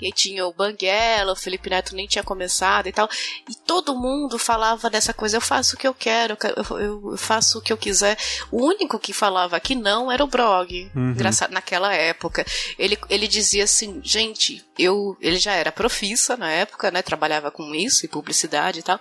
E 0.03 0.07
aí 0.07 0.13
tinha 0.13 0.45
o 0.45 0.53
Banguela, 0.53 1.33
o 1.33 1.37
Felipe 1.37 1.71
Neto 1.71 1.95
nem 1.95 2.09
tinha 2.09 2.25
começado 2.25 2.89
e 2.89 2.93
tal. 2.93 3.09
E 3.49 3.55
todo 3.55 3.95
mundo 3.95 4.37
falava 4.37 4.91
dessa 4.91 5.15
coisa, 5.15 5.37
eu 5.37 5.41
faço 5.41 5.77
o 5.77 5.79
que 5.79 5.87
eu 5.87 5.95
quero, 5.95 6.37
eu, 6.81 7.17
faço 7.17 7.59
o 7.59 7.63
que 7.63 7.73
eu 7.73 7.77
quiser. 7.77 8.19
O 8.51 8.67
único 8.67 8.99
que 8.99 9.13
falava 9.13 9.61
que 9.61 9.77
não 9.77 10.11
era 10.11 10.25
o 10.25 10.27
Brog, 10.27 10.91
uhum. 10.93 11.13
engraçado, 11.13 11.53
naquela 11.53 11.95
época. 11.95 12.45
Ele, 12.77 12.99
ele 13.09 13.29
dizia 13.29 13.63
assim, 13.63 14.01
gente, 14.03 14.65
eu, 14.77 15.17
ele 15.21 15.39
já 15.39 15.53
era 15.53 15.71
profissa 15.71 16.37
na 16.37 16.51
época, 16.51 16.91
né, 16.91 17.01
trabalhava 17.01 17.53
com 17.53 17.73
isso 17.73 18.05
e 18.05 18.09
publicidade 18.09 18.81
e 18.81 18.83
tal. 18.83 18.99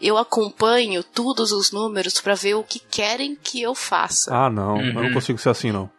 Eu 0.00 0.16
acompanho 0.16 1.04
todos 1.04 1.52
os 1.52 1.70
números 1.70 2.22
para 2.22 2.34
ver 2.34 2.54
o 2.54 2.64
que 2.64 2.78
querem 2.78 3.36
que 3.36 3.60
eu 3.60 3.74
faça. 3.74 4.34
Ah, 4.34 4.48
não, 4.48 4.76
uhum. 4.76 4.86
eu 4.86 4.94
não 4.94 5.02
uhum. 5.02 5.12
consigo 5.12 5.38
ser 5.38 5.50
assim 5.50 5.70
não. 5.70 5.90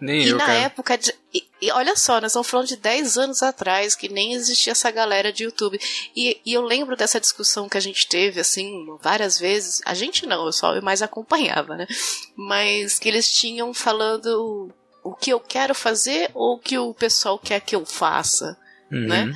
Nem 0.00 0.22
e 0.22 0.28
eu, 0.30 0.38
na 0.38 0.46
cara. 0.46 0.58
época 0.60 0.96
de, 0.96 1.12
e, 1.32 1.46
e, 1.60 1.70
olha 1.72 1.94
só, 1.94 2.20
nós 2.20 2.32
estamos 2.32 2.48
falando 2.48 2.68
de 2.68 2.76
10 2.76 3.18
anos 3.18 3.42
atrás, 3.42 3.94
que 3.94 4.08
nem 4.08 4.32
existia 4.32 4.72
essa 4.72 4.90
galera 4.90 5.32
de 5.32 5.44
YouTube. 5.44 5.78
E, 6.16 6.40
e, 6.44 6.54
eu 6.54 6.62
lembro 6.62 6.96
dessa 6.96 7.20
discussão 7.20 7.68
que 7.68 7.76
a 7.76 7.80
gente 7.80 8.08
teve, 8.08 8.40
assim, 8.40 8.86
várias 9.00 9.38
vezes. 9.38 9.82
A 9.84 9.94
gente 9.94 10.26
não, 10.26 10.46
eu 10.46 10.52
só 10.52 10.74
eu 10.74 10.82
mais 10.82 11.02
acompanhava, 11.02 11.76
né? 11.76 11.86
Mas 12.34 12.98
que 12.98 13.08
eles 13.08 13.32
tinham 13.32 13.74
falando 13.74 14.72
o 15.02 15.14
que 15.14 15.30
eu 15.30 15.40
quero 15.40 15.74
fazer 15.74 16.30
ou 16.34 16.54
o 16.54 16.58
que 16.58 16.78
o 16.78 16.94
pessoal 16.94 17.38
quer 17.38 17.60
que 17.60 17.76
eu 17.76 17.84
faça, 17.84 18.56
uhum. 18.90 19.06
né? 19.06 19.32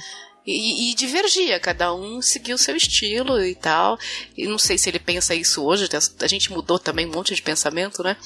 E, 0.47 0.91
e, 0.91 0.95
divergia, 0.95 1.59
cada 1.59 1.95
um 1.95 2.21
seguiu 2.21 2.57
o 2.57 2.59
seu 2.59 2.77
estilo 2.77 3.43
e 3.43 3.55
tal. 3.55 3.99
E 4.37 4.47
não 4.47 4.59
sei 4.59 4.77
se 4.77 4.91
ele 4.91 4.99
pensa 4.99 5.35
isso 5.35 5.63
hoje, 5.65 5.89
a 6.21 6.27
gente 6.27 6.53
mudou 6.53 6.79
também 6.79 7.07
um 7.07 7.13
monte 7.13 7.35
de 7.35 7.41
pensamento, 7.41 8.03
né? 8.03 8.17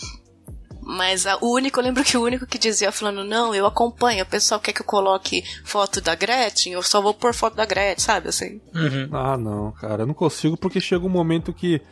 Mas 0.89 1.27
a, 1.27 1.37
o 1.43 1.53
único, 1.53 1.79
eu 1.79 1.85
lembro 1.85 2.03
que 2.03 2.17
o 2.17 2.23
único 2.23 2.47
que 2.47 2.57
dizia 2.57 2.91
falando, 2.91 3.23
não, 3.23 3.55
eu 3.55 3.67
acompanho, 3.67 4.25
o 4.25 4.27
pessoal 4.27 4.59
quer 4.59 4.73
que 4.73 4.81
eu 4.81 4.87
coloque 4.87 5.45
foto 5.63 6.01
da 6.01 6.15
Gretchen, 6.15 6.73
eu 6.73 6.83
só 6.83 7.03
vou 7.03 7.13
pôr 7.13 7.35
foto 7.35 7.55
da 7.55 7.67
Gretchen, 7.67 7.99
sabe 7.99 8.29
assim? 8.31 8.59
Uhum. 8.75 9.11
Ah, 9.13 9.37
não, 9.37 9.71
cara, 9.73 10.05
eu 10.05 10.07
não 10.07 10.15
consigo 10.15 10.57
porque 10.57 10.81
chega 10.81 11.05
um 11.05 11.11
momento 11.11 11.53
que 11.53 11.83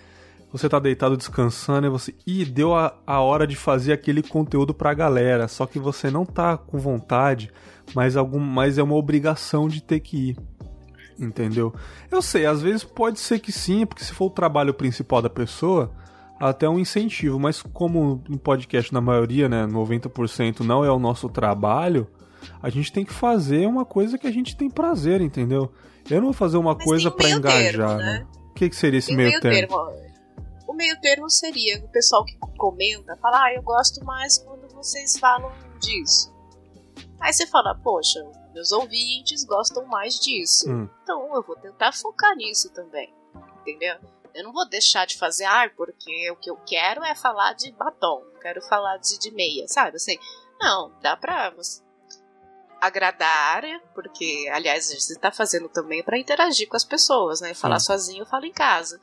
você 0.50 0.66
tá 0.66 0.78
deitado 0.78 1.14
descansando 1.14 1.86
e 1.86 1.90
você. 1.90 2.14
Ih, 2.26 2.46
deu 2.46 2.74
a, 2.74 2.96
a 3.06 3.20
hora 3.20 3.46
de 3.46 3.54
fazer 3.54 3.92
aquele 3.92 4.22
conteúdo 4.22 4.72
pra 4.72 4.94
galera. 4.94 5.46
Só 5.46 5.66
que 5.66 5.78
você 5.78 6.10
não 6.10 6.24
tá 6.24 6.56
com 6.56 6.78
vontade, 6.78 7.52
mas, 7.94 8.16
algum, 8.16 8.38
mas 8.38 8.78
é 8.78 8.82
uma 8.82 8.94
obrigação 8.94 9.68
de 9.68 9.82
ter 9.82 10.00
que 10.00 10.30
ir. 10.30 10.36
Entendeu? 11.18 11.74
Eu 12.10 12.22
sei, 12.22 12.46
às 12.46 12.62
vezes 12.62 12.82
pode 12.82 13.20
ser 13.20 13.40
que 13.40 13.52
sim, 13.52 13.84
porque 13.84 14.04
se 14.04 14.14
for 14.14 14.26
o 14.26 14.30
trabalho 14.30 14.72
principal 14.72 15.20
da 15.20 15.28
pessoa, 15.28 15.92
até 16.38 16.68
um 16.68 16.78
incentivo, 16.78 17.38
mas 17.38 17.62
como 17.62 18.22
no 18.28 18.38
podcast 18.38 18.92
na 18.92 19.00
maioria, 19.00 19.48
né, 19.48 19.66
90% 19.66 20.60
não 20.60 20.84
é 20.84 20.90
o 20.90 20.98
nosso 20.98 21.28
trabalho, 21.28 22.06
a 22.62 22.68
gente 22.68 22.92
tem 22.92 23.04
que 23.04 23.12
fazer 23.12 23.66
uma 23.66 23.84
coisa 23.84 24.18
que 24.18 24.26
a 24.26 24.30
gente 24.30 24.56
tem 24.56 24.70
prazer, 24.70 25.20
entendeu? 25.20 25.72
Eu 26.08 26.16
não 26.18 26.26
vou 26.26 26.32
fazer 26.32 26.56
uma 26.56 26.74
mas 26.74 26.84
coisa 26.84 27.10
para 27.10 27.30
engajar, 27.30 27.72
termo, 27.72 27.94
né? 27.96 28.18
né? 28.20 28.26
O 28.50 28.54
que, 28.54 28.68
que 28.68 28.76
seria 28.76 28.98
esse 28.98 29.14
meio, 29.14 29.30
meio 29.30 29.40
termo? 29.40 29.76
termo? 29.76 30.06
O 30.68 30.74
meio 30.74 31.00
termo 31.00 31.28
seria 31.30 31.78
o 31.84 31.88
pessoal 31.88 32.24
que 32.24 32.36
comenta, 32.56 33.16
fala, 33.16 33.44
ah, 33.44 33.54
eu 33.54 33.62
gosto 33.62 34.04
mais 34.04 34.38
quando 34.38 34.68
vocês 34.74 35.18
falam 35.18 35.50
disso. 35.80 36.34
Aí 37.20 37.32
você 37.32 37.46
fala, 37.46 37.74
poxa, 37.82 38.20
meus 38.54 38.72
ouvintes 38.72 39.44
gostam 39.44 39.84
mais 39.86 40.14
disso. 40.14 40.70
Hum. 40.70 40.88
Então 41.02 41.34
eu 41.34 41.42
vou 41.42 41.56
tentar 41.56 41.92
focar 41.92 42.34
nisso 42.36 42.72
também. 42.72 43.12
Entendeu? 43.60 43.96
Eu 44.36 44.44
não 44.44 44.52
vou 44.52 44.68
deixar 44.68 45.06
de 45.06 45.16
fazer, 45.16 45.44
ah, 45.44 45.70
porque 45.74 46.30
o 46.30 46.36
que 46.36 46.50
eu 46.50 46.56
quero 46.66 47.02
é 47.02 47.14
falar 47.14 47.54
de 47.54 47.72
batom, 47.72 48.22
quero 48.42 48.60
falar 48.62 48.98
de, 48.98 49.18
de 49.18 49.30
meia, 49.32 49.66
sabe? 49.66 49.96
Assim, 49.96 50.18
não, 50.60 50.92
dá 51.00 51.16
pra 51.16 51.52
agradar, 52.80 53.62
porque, 53.94 54.48
aliás, 54.52 54.86
você 54.86 55.14
está 55.14 55.32
fazendo 55.32 55.68
também 55.68 56.02
para 56.02 56.18
interagir 56.18 56.68
com 56.68 56.76
as 56.76 56.84
pessoas, 56.84 57.40
né? 57.40 57.54
Falar 57.54 57.80
sozinho, 57.80 58.26
fala 58.26 58.46
em 58.46 58.52
casa. 58.52 59.00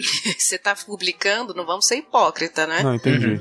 você 0.38 0.58
tá 0.58 0.74
publicando, 0.74 1.54
não 1.54 1.66
vamos 1.66 1.86
ser 1.86 1.96
hipócrita, 1.96 2.66
né? 2.66 2.82
Não, 2.82 2.94
entendi. 2.94 3.40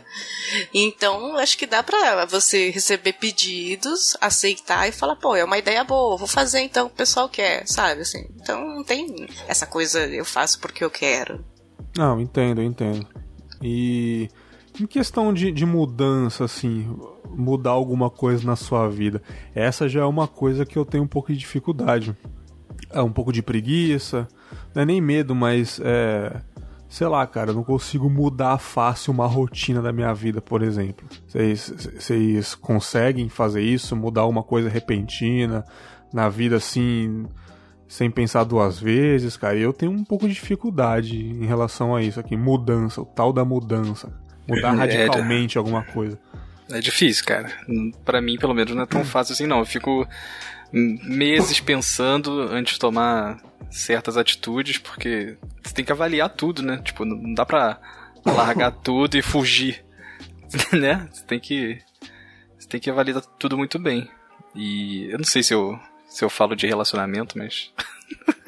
então, 0.72 1.36
acho 1.36 1.56
que 1.58 1.66
dá 1.66 1.82
pra 1.82 2.24
você 2.24 2.70
receber 2.70 3.14
pedidos, 3.14 4.16
aceitar 4.20 4.88
e 4.88 4.92
falar, 4.92 5.16
pô, 5.16 5.36
é 5.36 5.44
uma 5.44 5.58
ideia 5.58 5.84
boa, 5.84 6.16
vou 6.16 6.28
fazer 6.28 6.60
então 6.60 6.86
o 6.86 6.88
que 6.88 6.94
o 6.94 6.98
pessoal 6.98 7.28
quer, 7.28 7.66
sabe? 7.66 8.02
Assim, 8.02 8.26
então 8.36 8.66
não 8.66 8.84
tem 8.84 9.28
essa 9.46 9.66
coisa, 9.66 10.06
eu 10.06 10.24
faço 10.24 10.58
porque 10.60 10.82
eu 10.82 10.90
quero. 10.90 11.44
Não, 11.96 12.20
entendo, 12.20 12.62
entendo. 12.62 13.06
E 13.62 14.28
em 14.80 14.86
questão 14.86 15.32
de, 15.32 15.52
de 15.52 15.66
mudança, 15.66 16.44
assim, 16.44 16.96
mudar 17.28 17.70
alguma 17.70 18.08
coisa 18.08 18.44
na 18.46 18.56
sua 18.56 18.88
vida, 18.88 19.22
essa 19.54 19.88
já 19.88 20.00
é 20.00 20.04
uma 20.04 20.26
coisa 20.26 20.64
que 20.64 20.78
eu 20.78 20.84
tenho 20.84 21.04
um 21.04 21.08
pouco 21.08 21.32
de 21.32 21.38
dificuldade. 21.38 22.16
É 22.92 23.00
um 23.00 23.12
pouco 23.12 23.32
de 23.32 23.42
preguiça, 23.42 24.28
não 24.74 24.82
é 24.82 24.86
nem 24.86 25.00
medo, 25.00 25.34
mas 25.34 25.80
é. 25.82 26.40
Sei 26.88 27.06
lá, 27.06 27.26
cara, 27.26 27.52
eu 27.52 27.54
não 27.54 27.64
consigo 27.64 28.10
mudar 28.10 28.58
fácil 28.58 29.14
uma 29.14 29.26
rotina 29.26 29.80
da 29.80 29.90
minha 29.90 30.12
vida, 30.12 30.42
por 30.42 30.62
exemplo. 30.62 31.08
Vocês 31.26 32.54
conseguem 32.54 33.30
fazer 33.30 33.62
isso? 33.62 33.96
Mudar 33.96 34.26
uma 34.26 34.42
coisa 34.42 34.68
repentina 34.68 35.64
na 36.12 36.28
vida 36.28 36.56
assim, 36.56 37.24
sem 37.88 38.10
pensar 38.10 38.44
duas 38.44 38.78
vezes, 38.78 39.38
cara? 39.38 39.56
Eu 39.56 39.72
tenho 39.72 39.90
um 39.90 40.04
pouco 40.04 40.28
de 40.28 40.34
dificuldade 40.34 41.18
em 41.18 41.46
relação 41.46 41.96
a 41.96 42.02
isso 42.02 42.20
aqui. 42.20 42.36
Mudança, 42.36 43.00
o 43.00 43.06
tal 43.06 43.32
da 43.32 43.44
mudança. 43.44 44.12
Mudar 44.46 44.74
é, 44.76 44.76
radicalmente 44.76 45.56
é, 45.56 45.58
alguma 45.58 45.82
coisa. 45.82 46.18
É 46.70 46.80
difícil, 46.80 47.24
cara. 47.24 47.50
para 48.04 48.20
mim, 48.20 48.36
pelo 48.38 48.54
menos, 48.54 48.74
não 48.74 48.82
é 48.82 48.86
tão 48.86 49.04
fácil 49.04 49.32
assim, 49.32 49.46
não. 49.46 49.60
Eu 49.60 49.66
fico 49.66 50.06
meses 50.72 51.60
pensando 51.60 52.42
antes 52.42 52.74
de 52.74 52.80
tomar 52.80 53.40
certas 53.70 54.16
atitudes, 54.16 54.78
porque 54.78 55.36
você 55.62 55.74
tem 55.74 55.84
que 55.84 55.92
avaliar 55.92 56.28
tudo, 56.30 56.62
né? 56.62 56.78
Tipo, 56.78 57.04
não 57.04 57.34
dá 57.34 57.44
pra 57.44 57.78
largar 58.24 58.70
tudo 58.82 59.16
e 59.16 59.22
fugir, 59.22 59.84
né? 60.72 61.08
Você 61.12 61.24
tem 61.24 61.40
que 61.40 61.78
você 62.58 62.68
tem 62.68 62.80
que 62.80 62.90
avaliar 62.90 63.20
tudo 63.38 63.56
muito 63.56 63.78
bem. 63.78 64.08
E 64.54 65.10
eu 65.10 65.18
não 65.18 65.24
sei 65.24 65.42
se 65.42 65.54
eu 65.54 65.78
se 66.06 66.24
eu 66.24 66.28
falo 66.28 66.54
de 66.54 66.66
relacionamento, 66.66 67.38
mas 67.38 67.72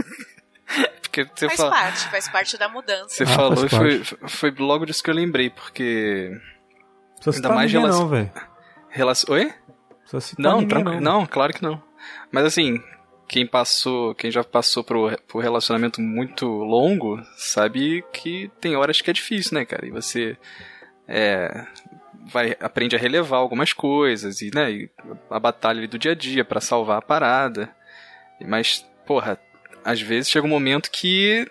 porque 1.02 1.24
você 1.34 1.46
faz 1.46 1.56
fala... 1.56 1.70
parte, 1.70 2.08
faz 2.08 2.28
parte 2.28 2.58
da 2.58 2.68
mudança. 2.68 3.08
Você 3.08 3.24
ah, 3.24 3.26
falou 3.26 3.64
e 3.64 3.68
foi, 3.68 4.04
foi 4.28 4.50
logo 4.50 4.84
disso 4.84 5.02
que 5.02 5.10
eu 5.10 5.14
lembrei, 5.14 5.48
porque 5.48 6.38
você 7.20 7.36
ainda 7.36 7.48
mais 7.50 7.72
relação 7.72 8.00
não, 8.00 8.08
velho. 8.08 8.32
Relacion... 8.90 9.32
Oi? 9.32 9.54
Não, 10.38 10.66
tranquilo. 10.66 11.00
Não. 11.00 11.20
não, 11.20 11.26
claro 11.26 11.52
que 11.52 11.62
não. 11.62 11.82
Mas 12.30 12.44
assim, 12.44 12.82
quem 13.26 13.46
passou, 13.46 14.14
quem 14.14 14.30
já 14.30 14.44
passou 14.44 14.84
por, 14.84 15.18
por 15.28 15.42
relacionamento 15.42 16.00
muito 16.00 16.46
longo, 16.46 17.22
sabe 17.36 18.04
que 18.12 18.50
tem 18.60 18.76
horas 18.76 19.00
que 19.00 19.10
é 19.10 19.14
difícil, 19.14 19.54
né, 19.54 19.64
cara? 19.64 19.86
E 19.86 19.90
você 19.90 20.36
é, 21.08 21.66
vai 22.26 22.56
aprende 22.60 22.96
a 22.96 22.98
relevar 22.98 23.38
algumas 23.38 23.72
coisas 23.72 24.40
e, 24.40 24.50
né, 24.54 24.70
e 24.70 24.90
a 25.30 25.38
batalha 25.38 25.86
do 25.86 25.98
dia 25.98 26.12
a 26.12 26.14
dia 26.14 26.44
para 26.44 26.60
salvar 26.60 26.98
a 26.98 27.02
parada. 27.02 27.74
Mas, 28.40 28.86
porra, 29.06 29.38
às 29.84 30.00
vezes 30.00 30.30
chega 30.30 30.46
um 30.46 30.50
momento 30.50 30.90
que 30.90 31.48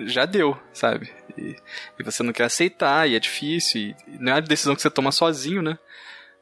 já 0.00 0.24
deu, 0.24 0.56
sabe? 0.72 1.10
E, 1.36 1.56
e 1.98 2.02
você 2.02 2.22
não 2.22 2.32
quer 2.32 2.44
aceitar, 2.44 3.08
e 3.08 3.14
é 3.16 3.20
difícil, 3.20 3.80
e, 3.80 3.96
não 4.18 4.32
é 4.32 4.34
uma 4.36 4.42
decisão 4.42 4.74
que 4.74 4.82
você 4.82 4.90
toma 4.90 5.12
sozinho, 5.12 5.62
né? 5.62 5.78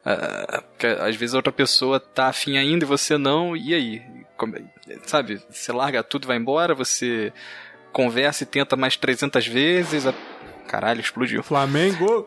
Uh, 0.08 0.62
porque 0.62 0.86
às 0.86 1.16
vezes 1.16 1.34
a 1.34 1.38
outra 1.38 1.52
pessoa 1.52 2.00
tá 2.00 2.28
afim 2.28 2.56
ainda 2.56 2.84
e 2.84 2.88
você 2.88 3.18
não, 3.18 3.54
e 3.54 3.74
aí? 3.74 4.02
Como, 4.38 4.54
sabe? 5.04 5.42
Você 5.50 5.70
larga 5.70 6.02
tudo 6.02 6.24
e 6.24 6.28
vai 6.28 6.38
embora, 6.38 6.74
você 6.74 7.30
conversa 7.92 8.44
e 8.44 8.46
tenta 8.46 8.74
mais 8.74 8.96
300 8.96 9.46
vezes. 9.46 10.06
A... 10.06 10.14
Caralho, 10.66 11.00
explodiu. 11.00 11.42
Flamengo. 11.42 12.26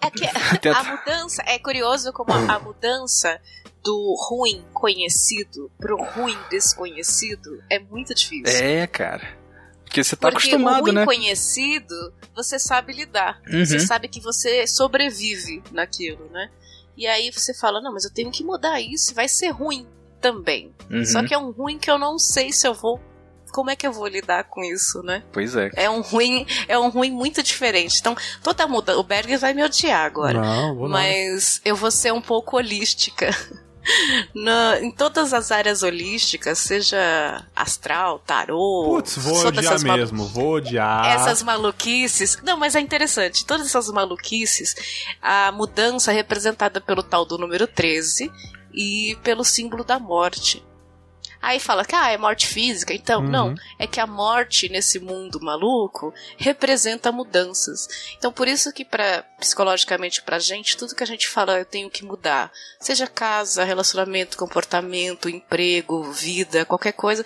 É 0.00 0.10
que 0.10 0.24
a 0.68 0.82
mudança 0.82 1.44
é 1.46 1.60
curioso 1.60 2.12
como 2.12 2.32
a, 2.32 2.56
a 2.56 2.58
mudança 2.58 3.40
do 3.84 4.16
ruim 4.28 4.64
conhecido 4.72 5.70
pro 5.78 5.96
ruim 5.96 6.36
desconhecido 6.50 7.62
é 7.70 7.78
muito 7.78 8.14
difícil. 8.14 8.64
É, 8.64 8.86
cara. 8.88 9.40
Porque 9.84 10.02
você 10.02 10.16
tá 10.16 10.30
Porque 10.30 10.48
acostumado, 10.48 10.80
o 10.80 10.84
ruim 10.86 10.94
né? 10.94 11.04
conhecido, 11.04 12.14
você 12.34 12.58
sabe 12.58 12.94
lidar. 12.94 13.40
Uhum. 13.46 13.64
Você 13.64 13.78
sabe 13.78 14.08
que 14.08 14.20
você 14.20 14.66
sobrevive 14.66 15.62
naquilo, 15.70 16.28
né? 16.30 16.50
E 17.02 17.06
aí 17.08 17.32
você 17.32 17.52
fala, 17.52 17.80
não, 17.80 17.92
mas 17.92 18.04
eu 18.04 18.12
tenho 18.12 18.30
que 18.30 18.44
mudar 18.44 18.80
isso, 18.80 19.12
vai 19.12 19.28
ser 19.28 19.48
ruim 19.48 19.84
também. 20.20 20.72
Uhum. 20.88 21.04
Só 21.04 21.26
que 21.26 21.34
é 21.34 21.38
um 21.38 21.50
ruim 21.50 21.76
que 21.76 21.90
eu 21.90 21.98
não 21.98 22.16
sei 22.16 22.52
se 22.52 22.64
eu 22.64 22.72
vou. 22.72 23.00
Como 23.52 23.70
é 23.70 23.74
que 23.74 23.84
eu 23.84 23.92
vou 23.92 24.06
lidar 24.06 24.44
com 24.44 24.62
isso, 24.62 25.02
né? 25.02 25.24
Pois 25.32 25.56
é. 25.56 25.68
É 25.74 25.90
um 25.90 26.00
ruim, 26.00 26.46
é 26.68 26.78
um 26.78 26.90
ruim 26.90 27.10
muito 27.10 27.42
diferente. 27.42 27.98
Então, 27.98 28.14
toda 28.40 28.68
muda. 28.68 28.96
O 28.96 29.02
Berger 29.02 29.36
vai 29.36 29.52
me 29.52 29.64
odiar 29.64 30.06
agora. 30.06 30.40
Não, 30.40 30.76
vou 30.76 30.84
não. 30.84 30.92
Mas 30.92 31.60
eu 31.64 31.74
vou 31.74 31.90
ser 31.90 32.12
um 32.12 32.22
pouco 32.22 32.56
holística. 32.56 33.30
Na- 34.34 34.80
em 34.80 34.90
todas 34.90 35.32
as 35.32 35.50
áreas 35.50 35.82
holísticas, 35.82 36.58
seja 36.58 37.44
astral, 37.54 38.18
tarô, 38.20 38.84
Putz, 38.86 39.16
vou 39.18 39.46
odiar 39.46 39.80
mesmo, 39.80 40.24
vou 40.26 40.54
odiar. 40.54 41.06
essas 41.06 41.42
maluquices. 41.42 42.38
Não, 42.42 42.56
mas 42.56 42.74
é 42.74 42.80
interessante. 42.80 43.44
Todas 43.44 43.66
essas 43.66 43.88
maluquices, 43.90 44.74
a 45.20 45.50
mudança 45.52 46.12
é 46.12 46.14
representada 46.14 46.80
pelo 46.80 47.02
tal 47.02 47.24
do 47.24 47.36
número 47.38 47.66
13 47.66 48.30
e 48.72 49.18
pelo 49.22 49.44
símbolo 49.44 49.84
da 49.84 49.98
morte. 49.98 50.62
Aí 51.42 51.58
fala 51.58 51.84
que 51.84 51.94
ah, 51.94 52.08
é 52.10 52.16
morte 52.16 52.46
física. 52.46 52.94
Então, 52.94 53.20
Uhum. 53.20 53.28
não. 53.28 53.54
É 53.78 53.86
que 53.86 53.98
a 53.98 54.06
morte 54.06 54.68
nesse 54.68 55.00
mundo 55.00 55.40
maluco 55.42 56.14
representa 56.38 57.10
mudanças. 57.10 57.88
Então, 58.16 58.32
por 58.32 58.46
isso 58.46 58.72
que 58.72 58.84
para 58.84 59.24
psicologicamente 59.40 60.22
pra 60.22 60.38
gente, 60.38 60.76
tudo 60.76 60.94
que 60.94 61.02
a 61.02 61.06
gente 61.06 61.28
fala 61.28 61.58
eu 61.58 61.64
tenho 61.64 61.90
que 61.90 62.04
mudar. 62.04 62.50
Seja 62.78 63.08
casa, 63.08 63.64
relacionamento, 63.64 64.36
comportamento, 64.38 65.28
emprego, 65.28 66.04
vida, 66.12 66.64
qualquer 66.64 66.92
coisa. 66.92 67.24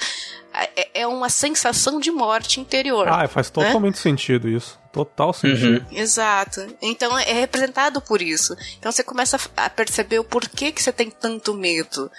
É, 0.75 1.02
é 1.02 1.06
uma 1.06 1.28
sensação 1.28 2.00
de 2.00 2.11
morte 2.11 2.58
interior. 2.61 3.06
Ah, 3.08 3.28
faz 3.28 3.50
totalmente 3.50 3.99
sentido 3.99 4.49
isso. 4.49 4.78
Total 4.90 5.30
sentido. 5.35 5.85
Exato. 5.92 6.66
Então 6.80 7.18
é 7.18 7.32
representado 7.35 8.00
por 8.00 8.23
isso. 8.23 8.56
Então 8.78 8.90
você 8.90 9.02
começa 9.04 9.38
a 9.54 9.68
perceber 9.68 10.18
o 10.18 10.25
porquê 10.25 10.73
que 10.73 10.82
você 10.82 10.90
tem 10.90 11.11
tanto 11.11 11.52
medo 11.52 12.11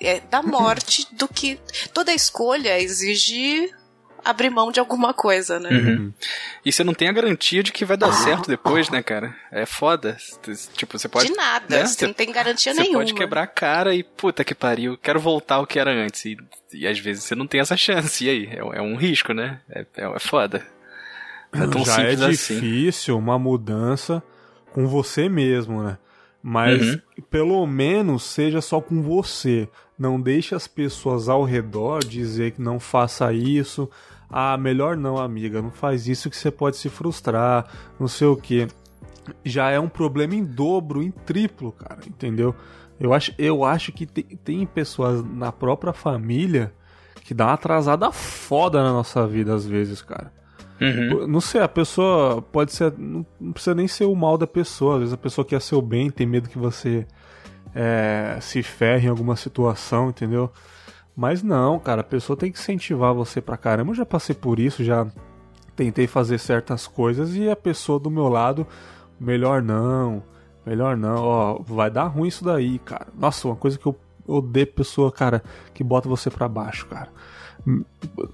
é, 0.00 0.20
da 0.20 0.42
morte 0.42 1.06
do 1.12 1.28
que 1.28 1.58
toda 1.92 2.12
escolha 2.12 2.78
exige 2.80 3.70
abrir 4.22 4.50
mão 4.50 4.70
de 4.70 4.78
alguma 4.78 5.14
coisa, 5.14 5.58
né? 5.58 5.70
Uhum. 5.70 6.12
E 6.62 6.70
você 6.70 6.84
não 6.84 6.92
tem 6.92 7.08
a 7.08 7.12
garantia 7.12 7.62
de 7.62 7.72
que 7.72 7.86
vai 7.86 7.96
dar 7.96 8.12
certo 8.12 8.48
depois, 8.48 8.90
né, 8.90 9.02
cara? 9.02 9.34
É 9.50 9.64
foda. 9.64 10.16
Tipo, 10.74 10.98
você 10.98 11.08
pode. 11.08 11.28
de 11.30 11.34
nada. 11.34 11.78
né? 11.78 11.86
Você 11.86 12.06
não 12.06 12.12
tem 12.12 12.30
garantia 12.30 12.74
Você 12.74 12.80
nenhuma. 12.82 12.98
pode 12.98 13.14
quebrar 13.14 13.42
a 13.44 13.46
cara 13.46 13.94
e, 13.94 14.02
puta 14.02 14.44
que 14.44 14.54
pariu, 14.54 14.98
quero 14.98 15.18
voltar 15.18 15.54
ao 15.56 15.66
que 15.66 15.78
era 15.78 15.90
antes. 15.90 16.24
E, 16.26 16.36
e 16.74 16.86
às 16.86 16.98
vezes 16.98 17.24
você 17.24 17.34
não 17.34 17.46
tem 17.46 17.60
essa 17.62 17.76
chance. 17.78 18.24
E 18.24 18.28
aí? 18.28 18.46
É, 18.46 18.58
é 18.78 18.82
um 18.82 18.94
risco, 18.94 19.32
né? 19.32 19.60
É, 19.70 19.86
é, 19.96 20.04
é 20.04 20.18
foda. 20.18 20.66
Não 21.52 21.64
é 21.64 21.66
tão 21.68 21.84
Já 21.84 22.02
é 22.02 22.10
simples 22.10 22.22
assim. 22.40 22.54
difícil 22.60 23.16
uma 23.18 23.38
mudança 23.38 24.22
com 24.74 24.86
você 24.86 25.28
mesmo, 25.30 25.82
né? 25.82 25.96
Mas 26.42 26.82
Uhum. 26.82 27.00
pelo 27.30 27.66
menos 27.66 28.22
seja 28.22 28.60
só 28.60 28.80
com 28.82 29.02
você. 29.02 29.66
Não 30.00 30.18
deixe 30.18 30.54
as 30.54 30.66
pessoas 30.66 31.28
ao 31.28 31.44
redor 31.44 32.02
dizer 32.02 32.52
que 32.52 32.62
não 32.62 32.80
faça 32.80 33.34
isso. 33.34 33.86
Ah, 34.30 34.56
melhor 34.56 34.96
não, 34.96 35.18
amiga. 35.18 35.60
Não 35.60 35.70
faz 35.70 36.08
isso 36.08 36.30
que 36.30 36.36
você 36.38 36.50
pode 36.50 36.78
se 36.78 36.88
frustrar. 36.88 37.66
Não 38.00 38.08
sei 38.08 38.26
o 38.26 38.34
que. 38.34 38.66
Já 39.44 39.68
é 39.68 39.78
um 39.78 39.90
problema 39.90 40.34
em 40.34 40.42
dobro, 40.42 41.02
em 41.02 41.10
triplo, 41.10 41.70
cara. 41.70 42.00
Entendeu? 42.06 42.54
Eu 42.98 43.12
acho, 43.12 43.34
eu 43.36 43.62
acho 43.62 43.92
que 43.92 44.06
tem, 44.06 44.24
tem 44.24 44.64
pessoas 44.64 45.22
na 45.22 45.52
própria 45.52 45.92
família 45.92 46.72
que 47.22 47.34
dá 47.34 47.48
uma 47.48 47.52
atrasada 47.52 48.10
foda 48.10 48.82
na 48.82 48.94
nossa 48.94 49.26
vida 49.26 49.54
às 49.54 49.66
vezes, 49.66 50.00
cara. 50.00 50.32
Uhum. 50.80 51.26
Não 51.26 51.42
sei, 51.42 51.60
a 51.60 51.68
pessoa 51.68 52.40
pode 52.40 52.72
ser. 52.72 52.94
Não 52.96 53.52
precisa 53.52 53.74
nem 53.74 53.86
ser 53.86 54.06
o 54.06 54.14
mal 54.14 54.38
da 54.38 54.46
pessoa. 54.46 54.94
Às 54.94 55.00
vezes 55.00 55.12
a 55.12 55.18
pessoa 55.18 55.44
quer 55.44 55.60
seu 55.60 55.82
bem, 55.82 56.10
tem 56.10 56.26
medo 56.26 56.48
que 56.48 56.56
você 56.56 57.06
é, 57.74 58.38
se 58.40 58.62
ferre 58.62 59.06
em 59.06 59.10
alguma 59.10 59.36
situação, 59.36 60.10
entendeu? 60.10 60.50
Mas 61.16 61.42
não, 61.42 61.78
cara, 61.78 62.00
a 62.00 62.04
pessoa 62.04 62.36
tem 62.36 62.50
que 62.50 62.58
incentivar 62.58 63.12
você 63.12 63.40
pra 63.40 63.56
caramba. 63.56 63.90
Eu 63.90 63.96
já 63.96 64.06
passei 64.06 64.34
por 64.34 64.58
isso, 64.58 64.82
já 64.84 65.06
tentei 65.76 66.06
fazer 66.06 66.38
certas 66.38 66.86
coisas 66.86 67.34
e 67.34 67.48
a 67.48 67.56
pessoa 67.56 67.98
do 67.98 68.10
meu 68.10 68.28
lado, 68.28 68.66
melhor 69.18 69.62
não, 69.62 70.22
melhor 70.64 70.96
não, 70.96 71.24
ó, 71.24 71.58
vai 71.62 71.90
dar 71.90 72.04
ruim 72.04 72.28
isso 72.28 72.44
daí, 72.44 72.78
cara. 72.78 73.08
Nossa, 73.18 73.48
uma 73.48 73.56
coisa 73.56 73.78
que 73.78 73.86
eu 73.86 73.98
odeio 74.26 74.66
pessoa, 74.66 75.10
cara, 75.10 75.42
que 75.72 75.82
bota 75.82 76.08
você 76.08 76.30
pra 76.30 76.48
baixo, 76.48 76.86
cara. 76.86 77.08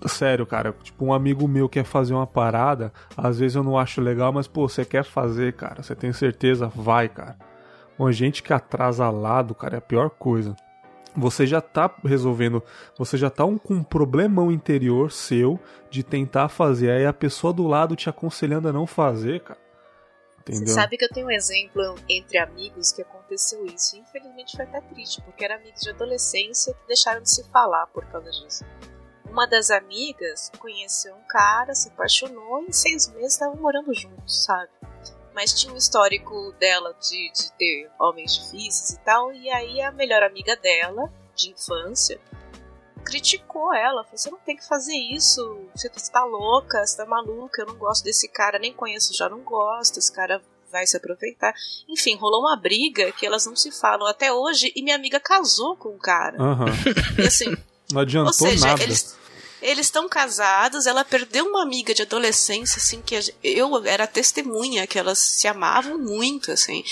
Sério, 0.06 0.46
cara, 0.46 0.74
tipo, 0.82 1.04
um 1.04 1.12
amigo 1.12 1.48
meu 1.48 1.68
quer 1.68 1.84
fazer 1.84 2.14
uma 2.14 2.26
parada, 2.26 2.92
às 3.16 3.38
vezes 3.38 3.56
eu 3.56 3.64
não 3.64 3.76
acho 3.76 4.00
legal, 4.00 4.32
mas 4.32 4.46
pô, 4.46 4.68
você 4.68 4.84
quer 4.84 5.04
fazer, 5.04 5.52
cara, 5.54 5.82
você 5.82 5.94
tem 5.94 6.12
certeza, 6.12 6.68
vai, 6.68 7.08
cara. 7.08 7.36
Uma 7.98 8.12
gente 8.12 8.42
que 8.42 8.52
atrasa 8.52 9.08
lado, 9.10 9.54
cara, 9.54 9.76
é 9.76 9.78
a 9.78 9.82
pior 9.82 10.10
coisa. 10.10 10.54
Você 11.16 11.46
já 11.46 11.62
tá 11.62 11.94
resolvendo, 12.04 12.62
você 12.98 13.16
já 13.16 13.30
tá 13.30 13.44
um, 13.44 13.56
com 13.56 13.74
um 13.74 13.82
problemão 13.82 14.52
interior 14.52 15.10
seu 15.10 15.58
de 15.90 16.02
tentar 16.02 16.48
fazer, 16.48 16.90
aí 16.90 17.06
a 17.06 17.12
pessoa 17.12 17.54
do 17.54 17.66
lado 17.66 17.96
te 17.96 18.10
aconselhando 18.10 18.68
a 18.68 18.72
não 18.72 18.86
fazer, 18.86 19.40
cara. 19.40 19.58
Entendeu? 20.40 20.68
Você 20.68 20.74
sabe 20.74 20.96
que 20.96 21.04
eu 21.04 21.08
tenho 21.08 21.26
um 21.26 21.30
exemplo 21.30 21.96
entre 22.08 22.38
amigos 22.38 22.92
que 22.92 23.02
aconteceu 23.02 23.64
isso. 23.66 23.96
Infelizmente 23.96 24.56
foi 24.56 24.64
até 24.64 24.80
triste, 24.80 25.20
porque 25.22 25.44
eram 25.44 25.56
amigos 25.56 25.80
de 25.80 25.90
adolescência 25.90 26.72
que 26.74 26.86
deixaram 26.86 27.22
de 27.22 27.30
se 27.30 27.42
falar 27.50 27.86
por 27.88 28.04
causa 28.06 28.30
disso. 28.30 28.64
Uma 29.28 29.46
das 29.46 29.70
amigas 29.70 30.52
conheceu 30.58 31.14
um 31.14 31.26
cara, 31.28 31.74
se 31.74 31.88
apaixonou 31.88 32.62
e 32.62 32.68
em 32.68 32.72
seis 32.72 33.08
meses 33.12 33.32
estavam 33.32 33.56
morando 33.56 33.92
juntos, 33.92 34.44
sabe? 34.44 34.70
Mas 35.36 35.52
tinha 35.52 35.70
um 35.70 35.76
histórico 35.76 36.50
dela 36.58 36.96
de, 36.98 37.30
de 37.30 37.52
ter 37.58 37.90
homens 38.00 38.34
difíceis 38.34 38.90
e 38.90 38.98
tal, 39.00 39.30
e 39.34 39.50
aí 39.50 39.82
a 39.82 39.92
melhor 39.92 40.22
amiga 40.22 40.56
dela, 40.56 41.12
de 41.34 41.50
infância, 41.50 42.18
criticou 43.04 43.74
ela. 43.74 44.02
Falou: 44.02 44.16
Você 44.18 44.30
não 44.30 44.38
tem 44.38 44.56
que 44.56 44.66
fazer 44.66 44.96
isso, 44.96 45.60
você 45.74 45.90
tá 46.10 46.24
louca, 46.24 46.84
você 46.84 46.96
tá 46.96 47.04
maluca, 47.04 47.60
eu 47.60 47.66
não 47.66 47.76
gosto 47.76 48.02
desse 48.02 48.28
cara, 48.28 48.58
nem 48.58 48.72
conheço, 48.72 49.14
já 49.14 49.28
não 49.28 49.40
gosto, 49.40 49.98
esse 49.98 50.10
cara 50.10 50.42
vai 50.72 50.86
se 50.86 50.96
aproveitar. 50.96 51.52
Enfim, 51.86 52.16
rolou 52.16 52.40
uma 52.40 52.56
briga 52.56 53.12
que 53.12 53.26
elas 53.26 53.44
não 53.44 53.54
se 53.54 53.70
falam 53.70 54.06
até 54.06 54.32
hoje 54.32 54.72
e 54.74 54.82
minha 54.82 54.96
amiga 54.96 55.20
casou 55.20 55.76
com 55.76 55.90
o 55.90 55.98
cara. 55.98 56.36
Aham. 56.42 56.66
E 57.18 57.26
assim, 57.26 57.54
Não 57.92 58.00
adiantou 58.00 58.28
ou 58.28 58.52
seja, 58.52 58.66
nada. 58.68 58.82
eles 58.82 59.16
eles 59.60 59.86
estão 59.86 60.08
casados, 60.08 60.86
ela 60.86 61.04
perdeu 61.04 61.46
uma 61.46 61.62
amiga 61.62 61.94
de 61.94 62.02
adolescência, 62.02 62.78
assim, 62.78 63.00
que 63.00 63.18
eu 63.42 63.86
era 63.86 64.06
testemunha, 64.06 64.86
que 64.86 64.98
elas 64.98 65.18
se 65.18 65.48
amavam 65.48 65.98
muito, 65.98 66.52
assim. 66.52 66.84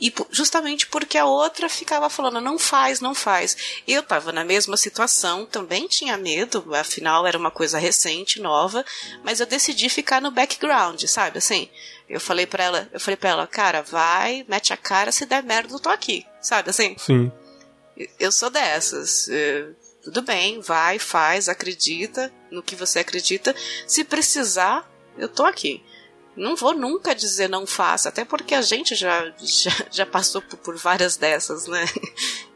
E 0.00 0.12
justamente 0.30 0.86
porque 0.86 1.16
a 1.16 1.24
outra 1.24 1.68
ficava 1.68 2.10
falando, 2.10 2.40
não 2.40 2.58
faz, 2.58 3.00
não 3.00 3.14
faz. 3.14 3.82
Eu 3.86 4.02
tava 4.02 4.32
na 4.32 4.44
mesma 4.44 4.76
situação, 4.76 5.46
também 5.46 5.86
tinha 5.86 6.16
medo, 6.16 6.74
afinal 6.74 7.26
era 7.26 7.38
uma 7.38 7.50
coisa 7.50 7.78
recente, 7.78 8.40
nova, 8.40 8.84
mas 9.22 9.40
eu 9.40 9.46
decidi 9.46 9.88
ficar 9.88 10.20
no 10.20 10.30
background, 10.30 11.02
sabe, 11.04 11.38
assim. 11.38 11.68
Eu 12.08 12.20
falei 12.20 12.46
pra 12.46 12.64
ela, 12.64 12.88
eu 12.92 12.98
falei 12.98 13.16
para 13.16 13.30
ela, 13.30 13.46
cara, 13.46 13.82
vai, 13.82 14.44
mete 14.48 14.72
a 14.72 14.76
cara, 14.76 15.12
se 15.12 15.26
der 15.26 15.42
merda, 15.42 15.74
eu 15.74 15.80
tô 15.80 15.90
aqui, 15.90 16.26
sabe, 16.40 16.70
assim. 16.70 16.96
Sim. 16.98 17.30
Eu 18.18 18.32
sou 18.32 18.48
dessas. 18.48 19.28
Tudo 20.10 20.22
bem, 20.22 20.60
vai, 20.60 20.98
faz, 20.98 21.48
acredita 21.50 22.32
no 22.50 22.62
que 22.62 22.74
você 22.74 23.00
acredita. 23.00 23.54
Se 23.86 24.02
precisar, 24.04 24.90
eu 25.18 25.28
tô 25.28 25.44
aqui. 25.44 25.84
Não 26.34 26.56
vou 26.56 26.72
nunca 26.74 27.14
dizer 27.14 27.46
não 27.48 27.66
faça, 27.66 28.08
até 28.08 28.24
porque 28.24 28.54
a 28.54 28.62
gente 28.62 28.94
já, 28.94 29.30
já, 29.38 29.70
já 29.90 30.06
passou 30.06 30.40
por, 30.40 30.76
várias 30.76 31.16
dessas, 31.16 31.66
né? 31.66 31.84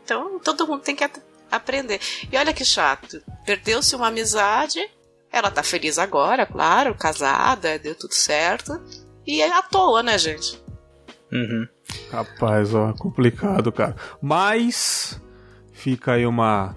Então 0.05 0.38
todo 0.41 0.67
mundo 0.67 0.83
tem 0.83 0.97
que 0.97 1.05
ap- 1.05 1.23
aprender. 1.51 2.01
E 2.31 2.37
olha 2.37 2.53
que 2.53 2.65
chato. 2.65 3.23
Perdeu-se 3.47 3.95
uma 3.95 4.09
amizade, 4.09 4.81
ela 5.31 5.49
tá 5.51 5.62
feliz 5.62 5.97
agora, 5.99 6.45
claro, 6.45 6.95
casada, 6.95 7.79
deu 7.79 7.95
tudo 7.95 8.12
certo. 8.15 8.81
E 9.27 9.41
é 9.41 9.53
à 9.53 9.62
toa, 9.62 10.03
né, 10.03 10.19
gente? 10.19 10.61
Uhum. 11.33 11.69
Rapaz, 12.11 12.75
ó, 12.75 12.93
complicado, 12.95 13.71
cara. 13.71 13.95
Mas 14.21 15.21
fica 15.73 16.12
aí 16.15 16.27
uma, 16.27 16.75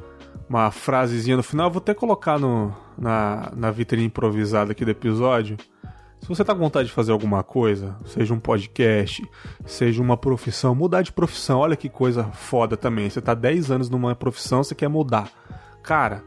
uma 0.50 0.72
frasezinha 0.72 1.38
no 1.38 1.44
final. 1.44 1.70
Vou 1.70 1.80
até 1.80 1.94
colocar 1.94 2.40
no, 2.40 2.74
na, 2.98 3.52
na 3.56 3.72
vitrine 3.72 4.06
improvisada 4.06 4.72
aqui 4.72 4.84
do 4.86 4.92
episódio. 4.92 5.58
Se 6.22 6.28
você 6.28 6.44
tá 6.44 6.54
com 6.54 6.60
vontade 6.60 6.88
de 6.88 6.94
fazer 6.94 7.12
alguma 7.12 7.44
coisa, 7.44 7.96
seja 8.06 8.34
um 8.34 8.40
podcast, 8.40 9.24
seja 9.66 10.02
uma 10.02 10.18
profissão, 10.18 10.74
mudar 10.74 11.04
de 11.04 11.12
profissão, 11.12 11.60
olha 11.60 11.76
que 11.76 11.88
coisa 11.88 12.24
foda 12.32 12.76
também. 12.76 13.10
Você 13.10 13.22
tá 13.22 13.36
10 13.36 13.70
anos 13.70 13.90
numa 13.90 14.16
profissão, 14.16 14.64
você 14.64 14.74
quer 14.74 14.88
mudar. 14.88 15.30
Cara, 15.84 16.24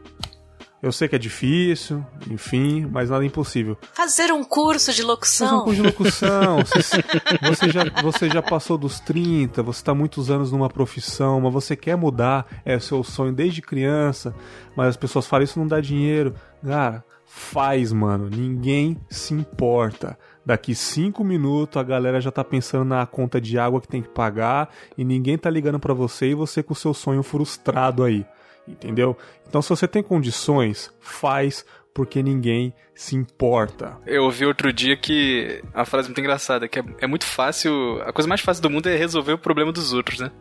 Eu 0.81 0.93
sei 0.93 1.09
que 1.09 1.15
é 1.15 1.19
difícil, 1.19 2.05
enfim, 2.29 2.87
mas 2.89 3.09
nada 3.09 3.23
é 3.23 3.27
impossível. 3.27 3.77
Fazer 3.93 4.31
um 4.31 4.43
curso 4.45 4.93
de 4.93 5.03
locução. 5.03 5.65
Fazer 5.65 5.81
um 5.81 5.91
curso 5.91 6.21
de 6.21 6.25
locução. 6.25 6.57
você, 7.43 7.69
já, 7.69 7.83
você 8.01 8.29
já 8.29 8.41
passou 8.41 8.77
dos 8.77 8.99
30, 9.01 9.61
você 9.61 9.79
está 9.81 9.93
muitos 9.93 10.31
anos 10.31 10.53
numa 10.53 10.69
profissão, 10.69 11.41
mas 11.41 11.51
você 11.51 11.75
quer 11.75 11.97
mudar, 11.97 12.45
é 12.63 12.77
o 12.77 12.81
seu 12.81 13.03
sonho 13.03 13.33
desde 13.33 13.61
criança, 13.61 14.33
mas 14.73 14.87
as 14.87 14.97
pessoas 14.97 15.27
falam 15.27 15.43
isso 15.43 15.59
não 15.59 15.67
dá 15.67 15.81
dinheiro. 15.81 16.33
Cara, 16.65 17.03
faz, 17.25 17.91
mano. 17.91 18.29
Ninguém 18.29 18.97
se 19.09 19.33
importa. 19.33 20.17
Daqui 20.45 20.73
cinco 20.73 21.23
minutos 21.23 21.77
a 21.77 21.83
galera 21.83 22.21
já 22.21 22.31
tá 22.31 22.43
pensando 22.43 22.85
na 22.85 23.05
conta 23.05 23.39
de 23.39 23.59
água 23.59 23.81
que 23.81 23.87
tem 23.87 24.01
que 24.01 24.09
pagar 24.09 24.69
e 24.97 25.03
ninguém 25.03 25.37
tá 25.37 25.49
ligando 25.49 25.79
para 25.79 25.93
você 25.93 26.29
e 26.29 26.33
você 26.33 26.63
com 26.63 26.73
o 26.73 26.75
seu 26.75 26.93
sonho 26.93 27.21
frustrado 27.21 28.03
aí. 28.03 28.25
Entendeu? 28.69 29.17
Então, 29.47 29.61
se 29.61 29.69
você 29.69 29.87
tem 29.87 30.03
condições, 30.03 30.93
faz 30.99 31.65
porque 31.93 32.21
ninguém 32.21 32.73
se 32.93 33.15
importa. 33.15 33.97
Eu 34.05 34.23
ouvi 34.23 34.45
outro 34.45 34.71
dia 34.71 34.95
que 34.95 35.61
a 35.73 35.85
frase 35.85 36.07
muito 36.07 36.19
engraçada, 36.19 36.67
que 36.67 36.79
é, 36.79 36.83
é 36.99 37.07
muito 37.07 37.25
fácil, 37.25 38.01
a 38.03 38.13
coisa 38.13 38.27
mais 38.27 38.41
fácil 38.41 38.61
do 38.61 38.69
mundo 38.69 38.87
é 38.87 38.95
resolver 38.95 39.33
o 39.33 39.37
problema 39.37 39.71
dos 39.71 39.91
outros, 39.91 40.19
né? 40.19 40.31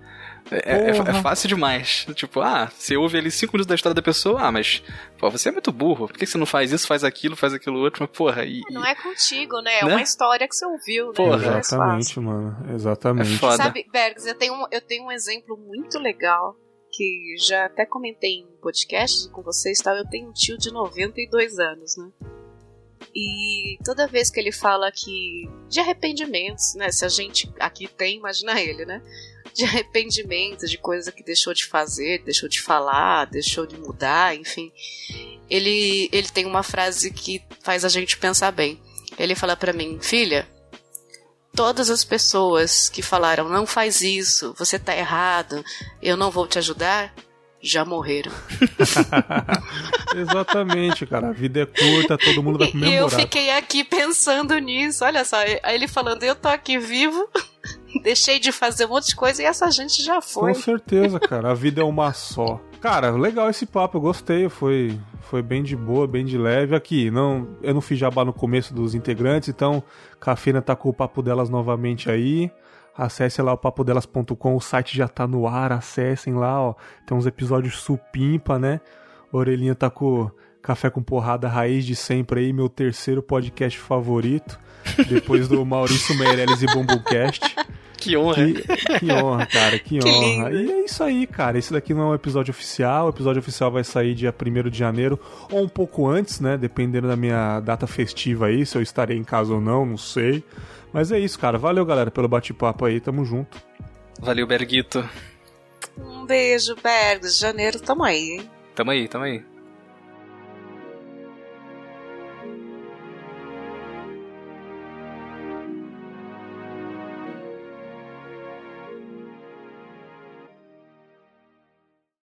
É, 0.50 0.88
é, 0.88 0.90
é, 0.90 1.22
fácil 1.22 1.48
demais. 1.48 2.06
Tipo, 2.14 2.40
ah, 2.40 2.70
você 2.72 2.96
ouve 2.96 3.18
ali 3.18 3.30
cinco 3.30 3.52
minutos 3.54 3.66
da 3.66 3.74
história 3.74 3.94
da 3.94 4.02
pessoa, 4.02 4.40
ah, 4.42 4.52
mas, 4.52 4.82
pô, 5.18 5.30
você 5.30 5.48
é 5.48 5.52
muito 5.52 5.70
burro. 5.72 6.06
Por 6.06 6.16
que 6.16 6.26
você 6.26 6.38
não 6.38 6.46
faz 6.46 6.72
isso, 6.72 6.86
faz 6.86 7.04
aquilo, 7.04 7.36
faz 7.36 7.52
aquilo 7.52 7.78
outro? 7.78 8.02
Mas, 8.02 8.16
porra, 8.16 8.44
e. 8.44 8.62
Não 8.70 8.84
é 8.84 8.94
contigo, 8.94 9.60
né? 9.60 9.80
É 9.80 9.84
né? 9.84 9.94
uma 9.94 10.02
história 10.02 10.48
que 10.48 10.54
você 10.54 10.64
ouviu, 10.64 11.08
né? 11.08 11.12
Porra. 11.14 11.58
Exatamente, 11.58 12.20
mano. 12.20 12.56
Exatamente. 12.74 13.34
É 13.34 13.38
foda. 13.38 13.56
Sabe, 13.56 13.86
Bergs, 13.92 14.26
eu 14.26 14.34
tenho, 14.34 14.54
eu 14.70 14.80
tenho 14.80 15.04
um 15.04 15.12
exemplo 15.12 15.56
muito 15.56 15.98
legal 15.98 16.56
que 16.98 17.36
já 17.38 17.66
até 17.66 17.86
comentei 17.86 18.40
em 18.40 18.46
podcast 18.60 19.28
com 19.28 19.40
vocês, 19.40 19.78
tá? 19.78 19.96
Eu 19.96 20.04
tenho 20.04 20.28
um 20.28 20.32
tio 20.32 20.58
de 20.58 20.72
92 20.72 21.56
anos, 21.60 21.96
né? 21.96 22.10
E 23.14 23.78
toda 23.84 24.08
vez 24.08 24.30
que 24.30 24.40
ele 24.40 24.50
fala 24.50 24.90
que 24.90 25.48
de 25.68 25.78
arrependimentos, 25.78 26.74
né? 26.74 26.90
Se 26.90 27.04
a 27.04 27.08
gente 27.08 27.48
aqui 27.60 27.86
tem, 27.86 28.16
imagina 28.16 28.60
ele, 28.60 28.84
né? 28.84 29.00
de 29.54 29.64
arrependimento, 29.64 30.66
de 30.66 30.78
coisa 30.78 31.10
que 31.10 31.22
deixou 31.22 31.52
de 31.52 31.66
fazer, 31.66 32.22
deixou 32.22 32.48
de 32.48 32.60
falar, 32.60 33.24
deixou 33.24 33.66
de 33.66 33.76
mudar, 33.76 34.36
enfim. 34.36 34.72
Ele, 35.50 36.08
ele 36.12 36.28
tem 36.28 36.46
uma 36.46 36.62
frase 36.62 37.10
que 37.10 37.42
faz 37.60 37.84
a 37.84 37.88
gente 37.88 38.18
pensar 38.18 38.52
bem. 38.52 38.80
Ele 39.18 39.34
fala 39.34 39.56
para 39.56 39.72
mim, 39.72 39.98
filha, 40.00 40.46
todas 41.58 41.90
as 41.90 42.04
pessoas 42.04 42.88
que 42.88 43.02
falaram 43.02 43.48
não 43.48 43.66
faz 43.66 44.00
isso, 44.00 44.54
você 44.56 44.78
tá 44.78 44.96
errado, 44.96 45.64
eu 46.00 46.16
não 46.16 46.30
vou 46.30 46.46
te 46.46 46.56
ajudar, 46.56 47.12
já 47.60 47.84
morreram. 47.84 48.30
Exatamente, 50.16 51.04
cara. 51.04 51.30
A 51.30 51.32
vida 51.32 51.62
é 51.62 51.66
curta, 51.66 52.16
todo 52.16 52.44
mundo 52.44 52.60
vai 52.60 52.68
comemorar. 52.68 52.94
E 52.94 52.96
eu 52.98 53.10
fiquei 53.10 53.50
aqui 53.50 53.82
pensando 53.82 54.56
nisso. 54.58 55.04
Olha 55.04 55.24
só, 55.24 55.36
ele 55.42 55.88
falando, 55.88 56.22
eu 56.22 56.36
tô 56.36 56.46
aqui 56.46 56.78
vivo, 56.78 57.28
deixei 58.04 58.38
de 58.38 58.52
fazer 58.52 58.86
um 58.86 58.90
monte 58.90 59.08
de 59.08 59.16
coisa 59.16 59.42
e 59.42 59.44
essa 59.44 59.68
gente 59.72 60.00
já 60.00 60.20
foi. 60.20 60.54
Com 60.54 60.60
certeza, 60.60 61.18
cara. 61.18 61.50
A 61.50 61.54
vida 61.54 61.80
é 61.80 61.84
uma 61.84 62.12
só. 62.12 62.60
Cara, 62.80 63.10
legal 63.10 63.50
esse 63.50 63.66
papo, 63.66 63.96
eu 63.96 64.00
gostei. 64.00 64.48
Foi, 64.48 64.98
foi 65.22 65.42
bem 65.42 65.62
de 65.62 65.74
boa, 65.74 66.06
bem 66.06 66.24
de 66.24 66.38
leve. 66.38 66.76
Aqui, 66.76 67.10
não, 67.10 67.48
eu 67.62 67.74
não 67.74 67.80
fiz 67.80 67.98
jabá 67.98 68.24
no 68.24 68.32
começo 68.32 68.72
dos 68.72 68.94
integrantes, 68.94 69.48
então 69.48 69.82
Cafina 70.20 70.62
tá 70.62 70.76
com 70.76 70.88
o 70.88 70.94
papo 70.94 71.20
delas 71.22 71.50
novamente 71.50 72.10
aí. 72.10 72.50
Acesse 72.96 73.40
lá 73.42 73.52
o 73.52 73.58
papodelas.com, 73.58 74.56
o 74.56 74.60
site 74.60 74.96
já 74.96 75.06
tá 75.06 75.26
no 75.26 75.46
ar, 75.46 75.72
acessem 75.72 76.34
lá, 76.34 76.60
ó. 76.60 76.74
Tem 77.06 77.16
uns 77.16 77.26
episódios 77.26 77.78
supimpa, 77.78 78.58
né? 78.58 78.80
Orelhinha 79.32 79.74
tá 79.74 79.90
com 79.90 80.30
Café 80.62 80.90
com 80.90 81.02
Porrada 81.02 81.48
Raiz 81.48 81.84
de 81.84 81.94
sempre 81.94 82.40
aí, 82.40 82.52
meu 82.52 82.68
terceiro 82.68 83.22
podcast 83.22 83.78
favorito. 83.78 84.58
Depois 85.08 85.48
do 85.48 85.64
Maurício 85.64 86.16
Meirelles 86.16 86.62
e 86.62 86.66
Bumblecast. 86.66 87.56
Que 87.98 88.16
honra. 88.16 88.46
Que, 88.46 88.98
que 89.00 89.12
honra, 89.12 89.46
cara, 89.46 89.78
que, 89.78 89.98
que 90.00 90.08
honra. 90.08 90.48
Lindo. 90.50 90.70
E 90.70 90.72
é 90.72 90.84
isso 90.84 91.02
aí, 91.02 91.26
cara. 91.26 91.58
Esse 91.58 91.72
daqui 91.72 91.92
não 91.92 92.02
é 92.02 92.06
um 92.06 92.14
episódio 92.14 92.50
oficial. 92.50 93.06
O 93.06 93.10
episódio 93.10 93.40
oficial 93.40 93.70
vai 93.70 93.84
sair 93.84 94.14
dia 94.14 94.34
1 94.34 94.70
de 94.70 94.78
janeiro, 94.78 95.18
ou 95.50 95.62
um 95.62 95.68
pouco 95.68 96.08
antes, 96.08 96.40
né? 96.40 96.56
Dependendo 96.56 97.08
da 97.08 97.16
minha 97.16 97.60
data 97.60 97.86
festiva 97.86 98.46
aí, 98.46 98.64
se 98.64 98.78
eu 98.78 98.82
estarei 98.82 99.16
em 99.16 99.24
casa 99.24 99.52
ou 99.52 99.60
não, 99.60 99.84
não 99.84 99.96
sei. 99.96 100.42
Mas 100.92 101.12
é 101.12 101.18
isso, 101.18 101.38
cara. 101.38 101.58
Valeu, 101.58 101.84
galera, 101.84 102.10
pelo 102.10 102.28
bate-papo 102.28 102.84
aí. 102.84 103.00
Tamo 103.00 103.24
junto. 103.24 103.58
Valeu, 104.20 104.46
Berguito. 104.46 105.06
Um 105.98 106.24
beijo, 106.24 106.76
Bergs. 106.82 107.38
Janeiro, 107.38 107.80
tamo 107.80 108.04
aí, 108.04 108.30
hein? 108.30 108.50
Tamo 108.74 108.90
aí, 108.92 109.08
tamo 109.08 109.24
aí. 109.24 109.42